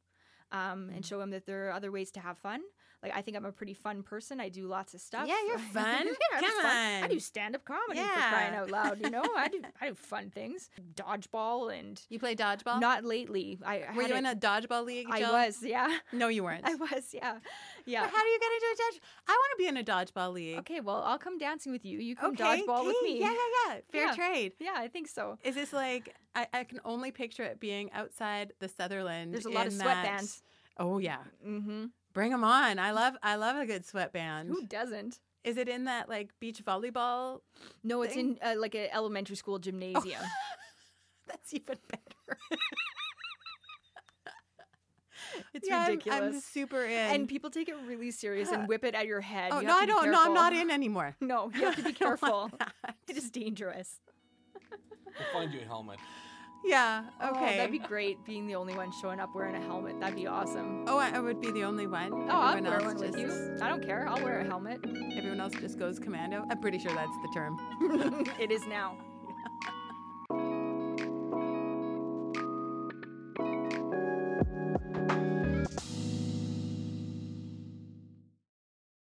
[0.52, 2.60] um, and show him that there are other ways to have fun.
[3.02, 4.40] Like I think I'm a pretty fun person.
[4.40, 5.28] I do lots of stuff.
[5.28, 6.06] Yeah, you're fun.
[6.06, 7.04] yeah, Come fun.
[7.04, 8.30] I do stand up comedy for Yeah.
[8.30, 8.98] crying out loud.
[8.98, 10.70] You know, I do I do fun things.
[10.94, 12.80] Dodgeball and You play dodgeball?
[12.80, 13.58] not lately.
[13.64, 15.08] I Were you it- in a dodgeball league?
[15.10, 15.98] I was, yeah.
[16.12, 16.62] No, you weren't.
[16.68, 17.38] I was, yeah.
[17.86, 18.02] Yeah.
[18.02, 19.00] But how do you get into a dodge?
[19.28, 20.58] I want to be in a dodgeball league.
[20.60, 21.98] Okay, well, I'll come dancing with you.
[21.98, 23.20] You come Okay, dodgeball with me.
[23.20, 23.80] Yeah, yeah, yeah.
[23.92, 24.14] Fair Yeah.
[24.14, 24.52] trade.
[24.58, 25.38] Yeah, I think so.
[25.44, 29.34] Is this like I, I can only picture it being outside the Sutherland.
[29.34, 30.40] There's a lot of sweatbands.
[30.40, 30.42] that-
[30.76, 31.84] Oh yeah, Mm-hmm.
[32.12, 32.78] bring them on.
[32.80, 34.48] I love I love a good sweatband.
[34.48, 35.20] Who doesn't?
[35.44, 37.40] Is it in that like beach volleyball?
[37.84, 40.22] No, it's in uh, like an elementary school gymnasium.
[41.28, 42.38] That's even better.
[45.54, 46.34] It's Yeah, I'm- ridiculous.
[46.34, 46.90] I'm, super in.
[46.92, 49.50] and people take it really serious and whip it at your head.
[49.52, 50.10] oh You no, I don't.
[50.10, 51.14] No, I'm not in anymore.
[51.20, 52.50] No, you have to be careful.
[53.08, 54.00] it is dangerous.
[55.18, 55.98] We'll find you a helmet.
[56.64, 57.04] Yeah.
[57.20, 57.56] Oh, Okay.
[57.58, 60.00] that'd be great being the only one showing up wearing a helmet.
[60.00, 60.86] That'd be awesome.
[60.88, 62.10] Oh, I, I would be the only one.
[62.12, 63.58] Oh, I'll Everyone wear else one with you.
[63.62, 64.08] I don't care.
[64.08, 64.80] I'll wear a helmet.
[65.14, 66.44] Everyone else just goes commando.
[66.50, 68.24] I'm pretty sure that's the term.
[68.40, 68.96] it is now.